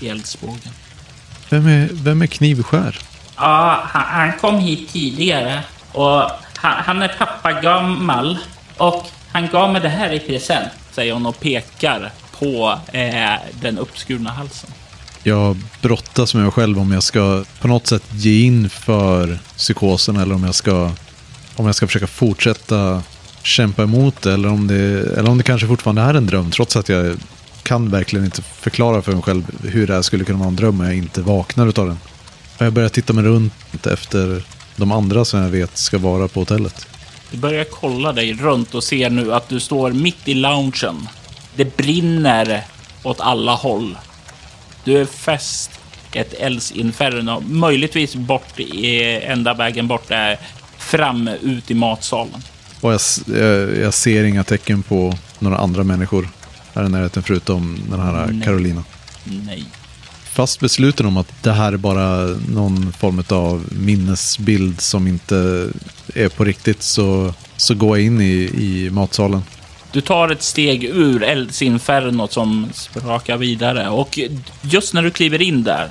i 0.00 0.08
eldsbågen. 0.08 0.72
Vem 1.50 1.66
är, 1.66 1.88
vem 1.92 2.22
är 2.22 2.26
Knivskär? 2.26 2.98
Ja, 3.36 3.82
han, 3.84 4.04
han 4.20 4.38
kom 4.38 4.58
hit 4.58 4.92
tidigare 4.92 5.62
och 5.92 6.30
han, 6.54 6.84
han 6.84 7.02
är 7.02 7.08
pappa 7.18 7.52
gammal 7.52 8.38
och 8.76 9.06
han 9.32 9.48
gav 9.48 9.72
mig 9.72 9.80
det 9.80 9.88
här 9.88 10.12
i 10.12 10.20
present, 10.20 10.72
säger 10.98 11.12
hon 11.12 11.26
och 11.26 11.40
pekar 11.40 12.12
på 12.38 12.78
eh, 12.92 13.34
den 13.60 13.78
uppskurna 13.78 14.30
halsen. 14.30 14.70
Jag 15.22 15.56
brottas 15.82 16.34
med 16.34 16.42
mig 16.42 16.52
själv 16.52 16.78
om 16.78 16.92
jag 16.92 17.02
ska 17.02 17.44
på 17.60 17.68
något 17.68 17.86
sätt 17.86 18.02
ge 18.12 18.42
in 18.42 18.70
för 18.70 19.38
psykosen 19.56 20.16
eller 20.16 20.34
om 20.34 20.44
jag 20.44 20.54
ska, 20.54 20.90
om 21.56 21.66
jag 21.66 21.74
ska 21.74 21.86
försöka 21.86 22.06
fortsätta 22.06 23.02
kämpa 23.42 23.82
emot 23.82 24.22
det 24.22 24.32
eller 24.32 24.48
om 24.48 24.66
det, 24.66 24.74
eller 25.18 25.30
om 25.30 25.38
det 25.38 25.44
kanske 25.44 25.66
fortfarande 25.66 26.02
är 26.02 26.14
en 26.14 26.26
dröm 26.26 26.50
trots 26.50 26.76
att 26.76 26.88
jag 26.88 27.16
kan 27.62 27.90
verkligen 27.90 28.24
inte 28.24 28.42
förklara 28.42 29.02
för 29.02 29.12
mig 29.12 29.22
själv 29.22 29.44
hur 29.62 29.86
det 29.86 29.94
här 29.94 30.02
skulle 30.02 30.24
kunna 30.24 30.38
vara 30.38 30.48
en 30.48 30.56
dröm 30.56 30.80
om 30.80 30.86
jag 30.86 30.94
inte 30.96 31.20
vaknar 31.22 31.66
utav 31.66 31.86
den. 31.86 31.98
Och 32.58 32.66
jag 32.66 32.72
börjar 32.72 32.88
titta 32.88 33.12
mig 33.12 33.24
runt 33.24 33.86
efter 33.86 34.42
de 34.76 34.92
andra 34.92 35.24
som 35.24 35.40
jag 35.40 35.50
vet 35.50 35.76
ska 35.78 35.98
vara 35.98 36.28
på 36.28 36.40
hotellet. 36.40 36.87
Du 37.30 37.38
börjar 37.38 37.64
kolla 37.64 38.12
dig 38.12 38.32
runt 38.32 38.74
och 38.74 38.84
ser 38.84 39.10
nu 39.10 39.34
att 39.34 39.48
du 39.48 39.60
står 39.60 39.92
mitt 39.92 40.28
i 40.28 40.34
loungen. 40.34 41.08
Det 41.54 41.76
brinner 41.76 42.64
åt 43.02 43.20
alla 43.20 43.54
håll. 43.54 43.98
Du 44.84 45.00
är 45.00 45.04
fäst 45.04 45.70
i 46.12 46.18
ett 46.18 46.34
eldsinferno. 46.34 47.42
Möjligtvis 47.48 48.14
bort 48.14 48.60
i 48.60 49.02
enda 49.24 49.54
vägen 49.54 49.88
bort 49.88 50.10
är 50.10 50.38
fram 50.78 51.28
ut 51.28 51.70
i 51.70 51.74
matsalen. 51.74 52.42
Och 52.80 52.92
jag, 52.92 53.00
jag, 53.26 53.76
jag 53.76 53.94
ser 53.94 54.24
inga 54.24 54.44
tecken 54.44 54.82
på 54.82 55.14
några 55.38 55.56
andra 55.58 55.84
människor 55.84 56.28
här 56.74 56.84
i 56.84 56.88
närheten 56.88 57.22
förutom 57.22 57.80
den 57.90 58.00
här 58.00 58.26
Nej. 58.26 58.44
Carolina. 58.44 58.84
Nej. 59.24 59.64
Fast 60.38 60.60
besluten 60.60 61.06
om 61.06 61.16
att 61.16 61.42
det 61.42 61.52
här 61.52 61.72
är 61.72 61.76
bara 61.76 62.26
någon 62.48 62.92
form 62.92 63.24
av 63.28 63.64
minnesbild 63.70 64.80
som 64.80 65.06
inte 65.06 65.68
är 66.14 66.28
på 66.28 66.44
riktigt 66.44 66.82
så, 66.82 67.34
så 67.56 67.74
går 67.74 67.98
jag 67.98 68.06
in 68.06 68.20
i, 68.20 68.50
i 68.54 68.90
matsalen. 68.90 69.42
Du 69.92 70.00
tar 70.00 70.28
ett 70.28 70.42
steg 70.42 70.84
ur 70.84 71.22
eldsinfernot 71.22 72.32
som 72.32 72.68
sprakar 72.72 73.36
vidare 73.36 73.88
och 73.88 74.18
just 74.62 74.94
när 74.94 75.02
du 75.02 75.10
kliver 75.10 75.42
in 75.42 75.62
där 75.62 75.88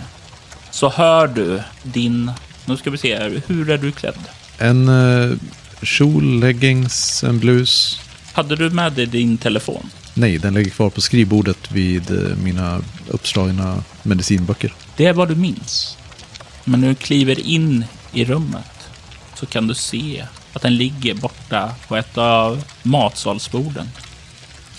så 0.71 0.89
hör 0.89 1.27
du 1.27 1.61
din... 1.83 2.31
Nu 2.65 2.77
ska 2.77 2.89
vi 2.89 2.97
se, 2.97 3.41
hur 3.47 3.69
är 3.69 3.77
du 3.77 3.91
klädd? 3.91 4.19
En 4.57 4.89
eh, 4.89 5.37
kjol, 5.81 6.39
leggings, 6.39 7.23
en 7.23 7.39
blus. 7.39 8.01
Hade 8.33 8.55
du 8.55 8.69
med 8.69 8.93
dig 8.93 9.05
din 9.05 9.37
telefon? 9.37 9.89
Nej, 10.19 10.37
den 10.37 10.53
ligger 10.53 10.71
kvar 10.71 10.89
på 10.89 11.01
skrivbordet 11.01 11.71
vid 11.71 12.11
eh, 12.11 12.37
mina 12.37 12.81
uppslagna 13.07 13.83
medicinböcker. 14.03 14.73
Det 14.95 15.05
är 15.05 15.13
vad 15.13 15.27
du 15.27 15.35
minns. 15.35 15.97
Men 16.63 16.81
när 16.81 16.87
du 16.87 16.95
kliver 16.95 17.39
in 17.39 17.85
i 18.13 18.25
rummet 18.25 18.89
så 19.35 19.45
kan 19.45 19.67
du 19.67 19.75
se 19.75 20.25
att 20.53 20.61
den 20.61 20.75
ligger 20.75 21.13
borta 21.13 21.71
på 21.87 21.95
ett 21.95 22.17
av 22.17 22.63
matsalsborden. 22.83 23.89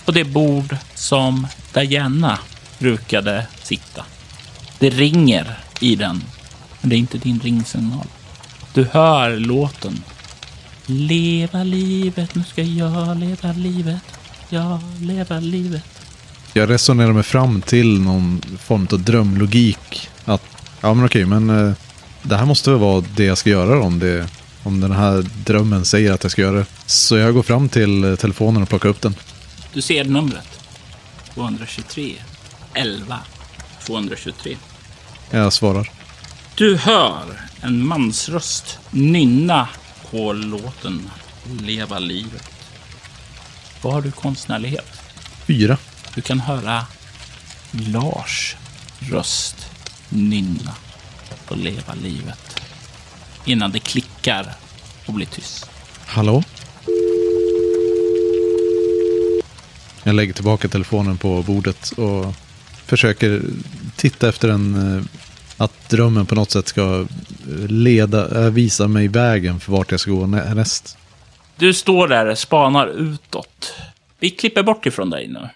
På 0.05 0.11
det 0.11 0.23
bord 0.23 0.77
som 0.95 1.47
Diana 1.73 2.39
brukade 2.79 3.47
sitta. 3.63 4.05
Det 4.79 4.89
ringer 4.89 5.59
i 5.79 5.95
den, 5.95 6.23
men 6.81 6.89
det 6.89 6.95
är 6.95 6.99
inte 6.99 7.17
din 7.17 7.39
ringsignal. 7.39 8.07
Du 8.73 8.83
hör 8.91 9.37
låten. 9.37 10.03
Leva 10.85 11.63
livet, 11.63 12.35
nu 12.35 12.43
ska 12.43 12.61
jag 12.61 13.17
leva 13.17 13.51
livet. 13.51 14.18
Ja, 14.49 14.81
leva 15.01 15.39
livet. 15.39 15.83
Jag 16.53 16.69
resonerar 16.69 17.13
mig 17.13 17.23
fram 17.23 17.61
till 17.61 17.99
någon 17.99 18.41
form 18.59 18.87
av 18.91 18.99
drömlogik. 18.99 20.09
Att, 20.25 20.43
ja 20.81 20.93
men 20.93 21.05
okej, 21.05 21.25
men 21.25 21.49
eh, 21.49 21.73
det 22.23 22.35
här 22.35 22.45
måste 22.45 22.69
väl 22.69 22.79
vara 22.79 23.03
det 23.15 23.23
jag 23.23 23.37
ska 23.37 23.49
göra 23.49 23.81
om, 23.81 23.99
det, 23.99 24.27
om 24.63 24.81
den 24.81 24.91
här 24.91 25.25
drömmen 25.45 25.85
säger 25.85 26.11
att 26.13 26.23
jag 26.23 26.31
ska 26.31 26.41
göra 26.41 26.57
det. 26.57 26.65
Så 26.85 27.17
jag 27.17 27.33
går 27.33 27.43
fram 27.43 27.69
till 27.69 28.03
eh, 28.03 28.15
telefonen 28.15 28.63
och 28.63 28.69
plockar 28.69 28.89
upp 28.89 29.01
den. 29.01 29.15
Du 29.73 29.81
ser 29.81 30.05
numret. 30.05 30.59
223 31.33 32.13
11 32.73 33.19
223. 33.85 34.57
Jag 35.31 35.53
svarar. 35.53 35.91
Du 36.55 36.77
hör 36.77 37.23
en 37.61 37.87
mansröst 37.87 38.79
nynna 38.91 39.69
på 40.11 40.33
låten 40.33 41.09
Leva 41.61 41.99
livet. 41.99 42.58
Vad 43.81 43.93
har 43.93 44.01
du 44.01 44.11
konstnärlighet? 44.11 44.85
Fyra. 45.47 45.77
Du 46.15 46.21
kan 46.21 46.39
höra 46.39 46.85
Lars 47.71 48.55
röst 48.99 49.55
nynna 50.09 50.75
på 51.47 51.55
Leva 51.55 51.93
livet. 52.03 52.59
Innan 53.45 53.71
det 53.71 53.79
klickar 53.79 54.53
och 55.05 55.13
blir 55.13 55.25
tyst. 55.25 55.69
Hallå? 56.05 56.43
Jag 60.03 60.15
lägger 60.15 60.33
tillbaka 60.33 60.67
telefonen 60.67 61.17
på 61.17 61.43
bordet 61.43 61.91
och 61.91 62.33
försöker 62.85 63.41
titta 63.95 64.29
efter 64.29 64.49
en... 64.49 64.97
eh, 64.97 65.03
Att 65.57 65.89
drömmen 65.89 66.25
på 66.25 66.35
något 66.35 66.51
sätt 66.51 66.67
ska 66.67 67.05
leda, 67.67 68.43
eh, 68.45 68.51
visa 68.51 68.87
mig 68.87 69.07
vägen 69.07 69.59
för 69.59 69.71
vart 69.71 69.91
jag 69.91 69.99
ska 69.99 70.11
gå 70.11 70.27
nä- 70.27 70.53
näst. 70.53 70.97
Du 71.59 71.73
står 71.73 72.07
där, 72.07 72.35
spanar 72.35 72.87
utåt. 72.87 73.73
Vi 74.19 74.29
klipper 74.29 74.63
bort 74.63 74.85
ifrån 74.85 75.09
dig 75.09 75.27
nu. 75.27 75.49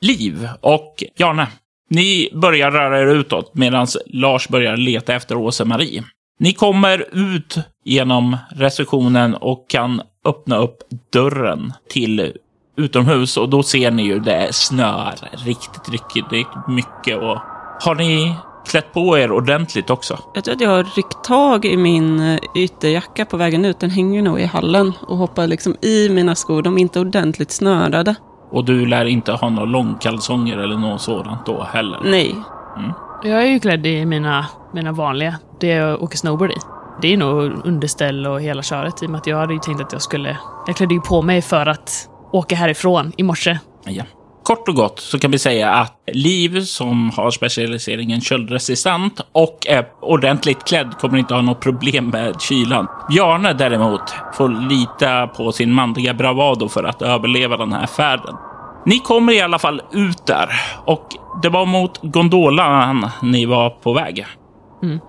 Liv 0.00 0.48
och 0.60 1.04
Jarne, 1.16 1.48
ni 1.90 2.30
börjar 2.32 2.70
röra 2.70 3.00
er 3.00 3.06
utåt 3.06 3.54
medan 3.54 3.86
Lars 4.06 4.48
börjar 4.48 4.76
leta 4.76 5.14
efter 5.14 5.36
Åse-Marie. 5.36 6.04
Ni 6.38 6.52
kommer 6.52 7.06
ut 7.12 7.56
genom 7.84 8.36
receptionen 8.50 9.34
och 9.34 9.70
kan 9.70 10.02
öppna 10.24 10.56
upp 10.56 10.78
dörren 11.12 11.72
till 11.88 12.32
utomhus 12.76 13.36
och 13.36 13.48
då 13.48 13.62
ser 13.62 13.90
ni 13.90 14.02
ju 14.02 14.18
det 14.18 14.48
snöar 14.52 15.14
riktigt, 15.44 15.88
riktigt 15.88 16.36
mycket. 16.68 17.18
Och 17.18 17.38
har 17.80 17.94
ni 17.94 18.34
klätt 18.64 18.92
på 18.92 19.18
er 19.18 19.32
ordentligt 19.32 19.90
också? 19.90 20.18
Jag 20.34 20.44
tror 20.44 20.54
att 20.54 20.60
jag 20.60 20.70
har 20.70 20.84
ryckt 20.84 21.24
tag 21.24 21.64
i 21.64 21.76
min 21.76 22.20
eh, 22.20 22.38
ytterjacka 22.54 23.24
på 23.24 23.36
vägen 23.36 23.64
ut. 23.64 23.80
Den 23.80 23.90
hänger 23.90 24.22
nog 24.22 24.40
i 24.40 24.44
hallen 24.44 24.92
och 25.00 25.16
hoppar 25.16 25.46
liksom 25.46 25.76
i 25.80 26.08
mina 26.08 26.34
skor. 26.34 26.62
De 26.62 26.78
är 26.78 26.82
inte 26.82 27.00
ordentligt 27.00 27.50
snörade. 27.50 28.14
Och 28.50 28.64
du 28.64 28.86
lär 28.86 29.04
inte 29.04 29.32
ha 29.32 29.48
några 29.48 29.64
långkalsonger 29.64 30.58
eller 30.58 30.76
något 30.76 31.00
sådant 31.00 31.46
då 31.46 31.62
heller. 31.62 32.00
Nej. 32.04 32.34
Jag 33.22 33.42
är 33.42 33.46
ju 33.46 33.60
klädd 33.60 33.86
i 33.86 34.06
mina, 34.06 34.46
mina 34.72 34.92
vanliga, 34.92 35.34
det 35.60 35.66
jag 35.66 36.02
åker 36.02 36.16
snowboard 36.16 36.50
i. 36.50 36.56
Det 37.02 37.12
är 37.12 37.16
nog 37.16 37.66
underställ 37.66 38.26
och 38.26 38.40
hela 38.40 38.62
köret 38.62 39.02
i 39.02 39.06
och 39.06 39.10
med 39.10 39.18
att 39.18 39.26
jag 39.26 39.36
hade 39.36 39.52
ju 39.52 39.58
tänkt 39.58 39.80
att 39.80 39.92
jag 39.92 40.02
skulle... 40.02 40.36
Jag 40.66 40.76
klädde 40.76 40.94
ju 40.94 41.00
på 41.00 41.22
mig 41.22 41.42
för 41.42 41.66
att 41.66 42.08
åka 42.32 42.56
härifrån 42.56 43.12
i 43.16 43.22
morse. 43.22 43.58
Ja. 43.84 44.04
Kort 44.44 44.68
och 44.68 44.74
gott 44.74 45.00
så 45.00 45.18
kan 45.18 45.30
vi 45.30 45.38
säga 45.38 45.70
att 45.70 45.92
Liv 46.12 46.60
som 46.60 47.10
har 47.10 47.30
specialiseringen 47.30 48.20
köldresistent 48.20 49.20
och 49.32 49.66
är 49.66 49.86
ordentligt 50.00 50.64
klädd 50.64 50.94
kommer 51.00 51.18
inte 51.18 51.34
ha 51.34 51.42
något 51.42 51.60
problem 51.60 52.08
med 52.08 52.40
kylan. 52.40 52.88
Bjarne 53.08 53.52
däremot 53.52 54.14
får 54.34 54.68
lita 54.68 55.26
på 55.26 55.52
sin 55.52 55.72
manliga 55.72 56.14
bravado 56.14 56.68
för 56.68 56.84
att 56.84 57.02
överleva 57.02 57.56
den 57.56 57.72
här 57.72 57.86
färden. 57.86 58.34
Ni 58.86 58.98
kommer 58.98 59.32
i 59.32 59.40
alla 59.40 59.58
fall 59.58 59.82
ut 59.92 60.26
där 60.26 60.48
och 60.84 61.08
det 61.42 61.48
var 61.48 61.66
mot 61.66 62.02
gondolan 62.02 63.10
ni 63.22 63.46
var 63.46 63.70
på 63.70 63.92
väg. 63.92 64.26
Mm. 64.82 65.00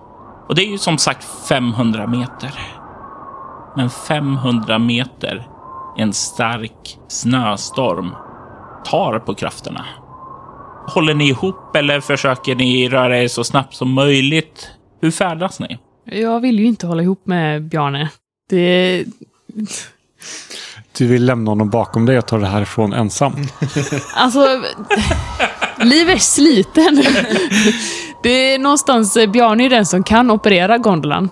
Och 0.48 0.54
det 0.54 0.62
är 0.62 0.70
ju 0.70 0.78
som 0.78 0.98
sagt 0.98 1.26
500 1.48 2.06
meter. 2.06 2.50
Men 3.76 3.90
500 3.90 4.78
meter 4.78 5.46
i 5.98 6.02
en 6.02 6.12
stark 6.12 6.98
snöstorm 7.08 8.14
tar 8.90 9.18
på 9.18 9.34
krafterna. 9.34 9.84
Håller 10.88 11.14
ni 11.14 11.28
ihop 11.28 11.76
eller 11.76 12.00
försöker 12.00 12.54
ni 12.54 12.88
röra 12.88 13.18
er 13.18 13.28
så 13.28 13.44
snabbt 13.44 13.74
som 13.74 13.92
möjligt? 13.92 14.70
Hur 15.00 15.10
färdas 15.10 15.60
ni? 15.60 15.78
Jag 16.04 16.40
vill 16.40 16.58
ju 16.58 16.66
inte 16.66 16.86
hålla 16.86 17.02
ihop 17.02 17.26
med 17.26 17.62
Bjarne. 17.62 18.10
Det... 18.50 19.04
Du 20.98 21.06
vill 21.06 21.24
lämna 21.24 21.50
honom 21.50 21.70
bakom 21.70 22.06
dig 22.06 22.18
och 22.18 22.26
ta 22.26 22.38
det 22.38 22.46
härifrån 22.46 22.92
ensam. 22.92 23.32
Alltså... 24.14 24.62
Liv 25.80 26.08
är 26.08 26.18
sliten. 26.18 27.02
Det 28.22 28.54
är 28.54 28.58
någonstans... 28.58 29.18
Bjarne 29.32 29.64
är 29.64 29.70
den 29.70 29.86
som 29.86 30.02
kan 30.02 30.30
operera 30.30 30.78
gondolan. 30.78 31.30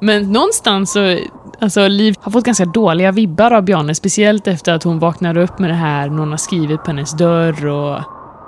Men 0.00 0.32
någonstans 0.32 0.92
så... 0.92 1.18
Alltså, 1.62 1.88
Liv 1.88 2.14
har 2.20 2.32
fått 2.32 2.44
ganska 2.44 2.64
dåliga 2.64 3.12
vibbar 3.12 3.50
av 3.50 3.62
Bjarne, 3.62 3.94
speciellt 3.94 4.46
efter 4.46 4.72
att 4.72 4.82
hon 4.82 4.98
vaknade 4.98 5.42
upp 5.42 5.58
med 5.58 5.70
det 5.70 5.74
här 5.74 6.08
någon 6.08 6.30
har 6.30 6.36
skrivit 6.36 6.84
på 6.84 6.90
hennes 6.90 7.12
dörr 7.12 7.66
och... 7.66 8.00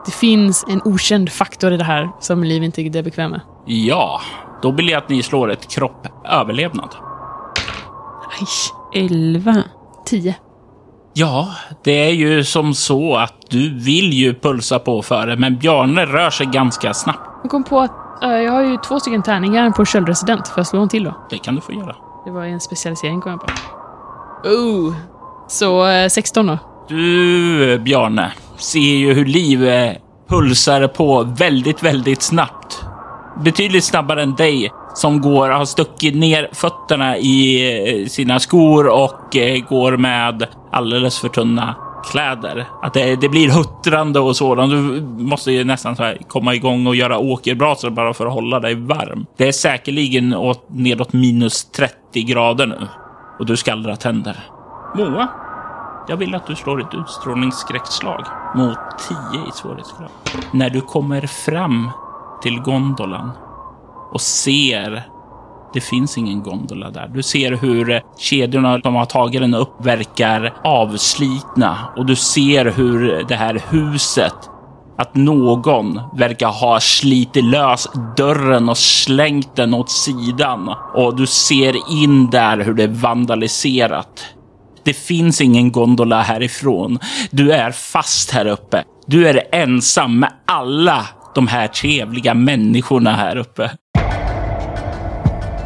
Det 0.06 0.12
finns 0.12 0.64
en 0.68 0.80
okänd 0.84 1.32
faktor 1.32 1.72
i 1.72 1.76
det 1.76 1.84
här 1.84 2.10
som 2.20 2.44
Liv 2.44 2.62
inte 2.62 2.82
är 2.82 3.02
bekväm 3.02 3.30
med. 3.30 3.40
Ja, 3.66 4.20
då 4.62 4.70
vill 4.70 4.88
jag 4.88 4.98
att 4.98 5.08
ni 5.08 5.22
slår 5.22 5.50
ett 5.50 5.68
kropp 5.70 6.06
överlevnad. 6.24 6.88
Aj, 8.40 9.02
Elva. 9.02 9.62
tio. 10.06 10.34
Ja, 11.14 11.48
det 11.84 12.08
är 12.08 12.12
ju 12.12 12.44
som 12.44 12.74
så 12.74 13.16
att 13.16 13.34
du 13.48 13.78
vill 13.78 14.12
ju 14.12 14.34
pulsa 14.34 14.78
på 14.78 15.02
för 15.02 15.26
det, 15.26 15.36
men 15.36 15.58
Bjarne 15.58 16.06
rör 16.06 16.30
sig 16.30 16.46
ganska 16.46 16.94
snabbt. 16.94 17.30
Jag 17.42 17.50
kom 17.50 17.64
på 17.64 17.80
att 17.80 18.22
äh, 18.22 18.30
jag 18.30 18.52
har 18.52 18.62
ju 18.62 18.76
två 18.76 19.00
stycken 19.00 19.22
tärningar 19.22 19.70
på 19.70 19.84
köldresident. 19.84 20.48
Får 20.48 20.58
jag 20.58 20.66
slå 20.66 20.82
en 20.82 20.88
till 20.88 21.04
då? 21.04 21.14
Det 21.30 21.38
kan 21.38 21.54
du 21.54 21.60
få 21.60 21.72
göra. 21.72 21.96
Det 22.24 22.30
var 22.30 22.44
en 22.44 22.60
specialisering 22.60 23.20
kom 23.20 23.32
jag 23.32 23.40
på. 23.40 23.46
Oh! 24.48 24.94
Så 25.48 25.88
eh, 25.88 26.08
16 26.08 26.46
då. 26.46 26.58
Du, 26.88 27.72
eh, 27.72 27.80
Bjarne, 27.80 28.32
ser 28.56 28.78
ju 28.78 29.14
hur 29.14 29.24
Liv 29.24 29.68
eh, 29.68 29.92
pulsar 30.28 30.88
på 30.88 31.22
väldigt, 31.22 31.82
väldigt 31.82 32.22
snabbt. 32.22 32.84
Betydligt 33.44 33.84
snabbare 33.84 34.22
än 34.22 34.34
dig 34.34 34.72
som 34.94 35.20
går, 35.20 35.48
har 35.48 35.64
stuckit 35.64 36.14
ner 36.14 36.48
fötterna 36.52 37.16
i 37.16 38.02
eh, 38.02 38.06
sina 38.08 38.40
skor 38.40 38.88
och 38.88 39.36
eh, 39.36 39.64
går 39.68 39.96
med 39.96 40.46
alldeles 40.72 41.18
för 41.18 41.28
tunna 41.28 41.74
kläder. 42.10 42.66
Att 42.82 42.94
det, 42.94 43.16
det 43.16 43.28
blir 43.28 43.50
huttrande 43.50 44.20
och 44.20 44.36
sådant. 44.36 44.70
Du 44.70 45.02
måste 45.24 45.52
ju 45.52 45.64
nästan 45.64 45.96
så 45.96 46.02
här 46.02 46.18
komma 46.28 46.54
igång 46.54 46.86
och 46.86 46.96
göra 46.96 47.18
åkerbrasor 47.18 47.90
bara 47.90 48.14
för 48.14 48.26
att 48.26 48.32
hålla 48.32 48.60
dig 48.60 48.74
varm. 48.74 49.26
Det 49.36 49.48
är 49.48 49.52
säkerligen 49.52 50.34
åt, 50.34 50.66
nedåt 50.68 51.12
minus 51.12 51.64
30 51.64 52.22
grader 52.22 52.66
nu 52.66 52.88
och 53.38 53.46
du 53.46 53.56
skallrar 53.56 53.96
tänder. 53.96 54.36
Moa, 54.94 55.28
jag 56.08 56.16
vill 56.16 56.34
att 56.34 56.46
du 56.46 56.56
slår 56.56 56.80
ett 56.80 56.94
utstrålningsskräckslag 56.94 58.24
mot 58.54 58.78
10 59.32 59.48
i 59.48 59.52
svårighetsgrad. 59.52 60.10
När 60.52 60.70
du 60.70 60.80
kommer 60.80 61.20
fram 61.26 61.90
till 62.42 62.60
gondolan 62.60 63.30
och 64.12 64.20
ser 64.20 65.02
det 65.74 65.80
finns 65.80 66.18
ingen 66.18 66.42
gondola 66.42 66.90
där. 66.90 67.10
Du 67.14 67.22
ser 67.22 67.52
hur 67.52 68.02
kedjorna 68.18 68.80
som 68.80 68.94
har 68.94 69.04
tagit 69.04 69.40
den 69.40 69.54
upp 69.54 69.86
verkar 69.86 70.54
avslitna 70.64 71.78
och 71.96 72.06
du 72.06 72.16
ser 72.16 72.64
hur 72.64 73.24
det 73.28 73.34
här 73.34 73.62
huset 73.70 74.34
att 74.98 75.14
någon 75.14 76.00
verkar 76.16 76.48
ha 76.48 76.80
slitit 76.80 77.44
lös 77.44 77.88
dörren 78.16 78.68
och 78.68 78.78
slängt 78.78 79.56
den 79.56 79.74
åt 79.74 79.90
sidan 79.90 80.74
och 80.94 81.16
du 81.16 81.26
ser 81.26 81.92
in 82.02 82.30
där 82.30 82.58
hur 82.58 82.74
det 82.74 82.82
är 82.82 82.88
vandaliserat. 82.88 84.24
Det 84.84 84.92
finns 84.92 85.40
ingen 85.40 85.72
gondola 85.72 86.22
härifrån. 86.22 86.98
Du 87.30 87.52
är 87.52 87.70
fast 87.70 88.30
här 88.30 88.46
uppe. 88.46 88.84
Du 89.06 89.28
är 89.28 89.42
ensam 89.52 90.18
med 90.20 90.32
alla 90.46 91.06
de 91.34 91.46
här 91.48 91.66
trevliga 91.66 92.34
människorna 92.34 93.12
här 93.12 93.36
uppe. 93.36 93.70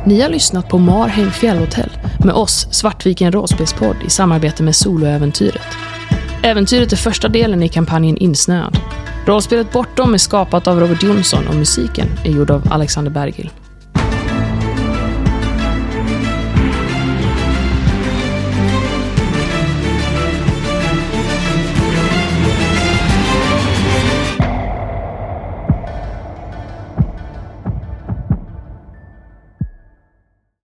Ni 0.08 0.20
har 0.20 0.28
lyssnat 0.28 0.68
på 0.68 0.78
Marheim 0.78 1.30
fjällhotell 1.30 1.90
med 2.24 2.34
oss, 2.34 2.68
Svartviken 2.70 3.32
rollspelspodd 3.32 3.96
i 4.06 4.10
samarbete 4.10 4.62
med 4.62 4.76
Soloäventyret. 4.76 5.66
Äventyret 6.42 6.92
är 6.92 6.96
första 6.96 7.28
delen 7.28 7.62
i 7.62 7.68
kampanjen 7.68 8.16
Insnöad. 8.16 8.78
Rollspelet 9.26 9.72
Bortom 9.72 10.14
är 10.14 10.18
skapat 10.18 10.66
av 10.66 10.80
Robert 10.80 11.02
Jonsson 11.02 11.48
och 11.48 11.54
musiken 11.54 12.08
är 12.24 12.30
gjord 12.30 12.50
av 12.50 12.62
Alexander 12.70 13.10
Bergil. 13.10 13.50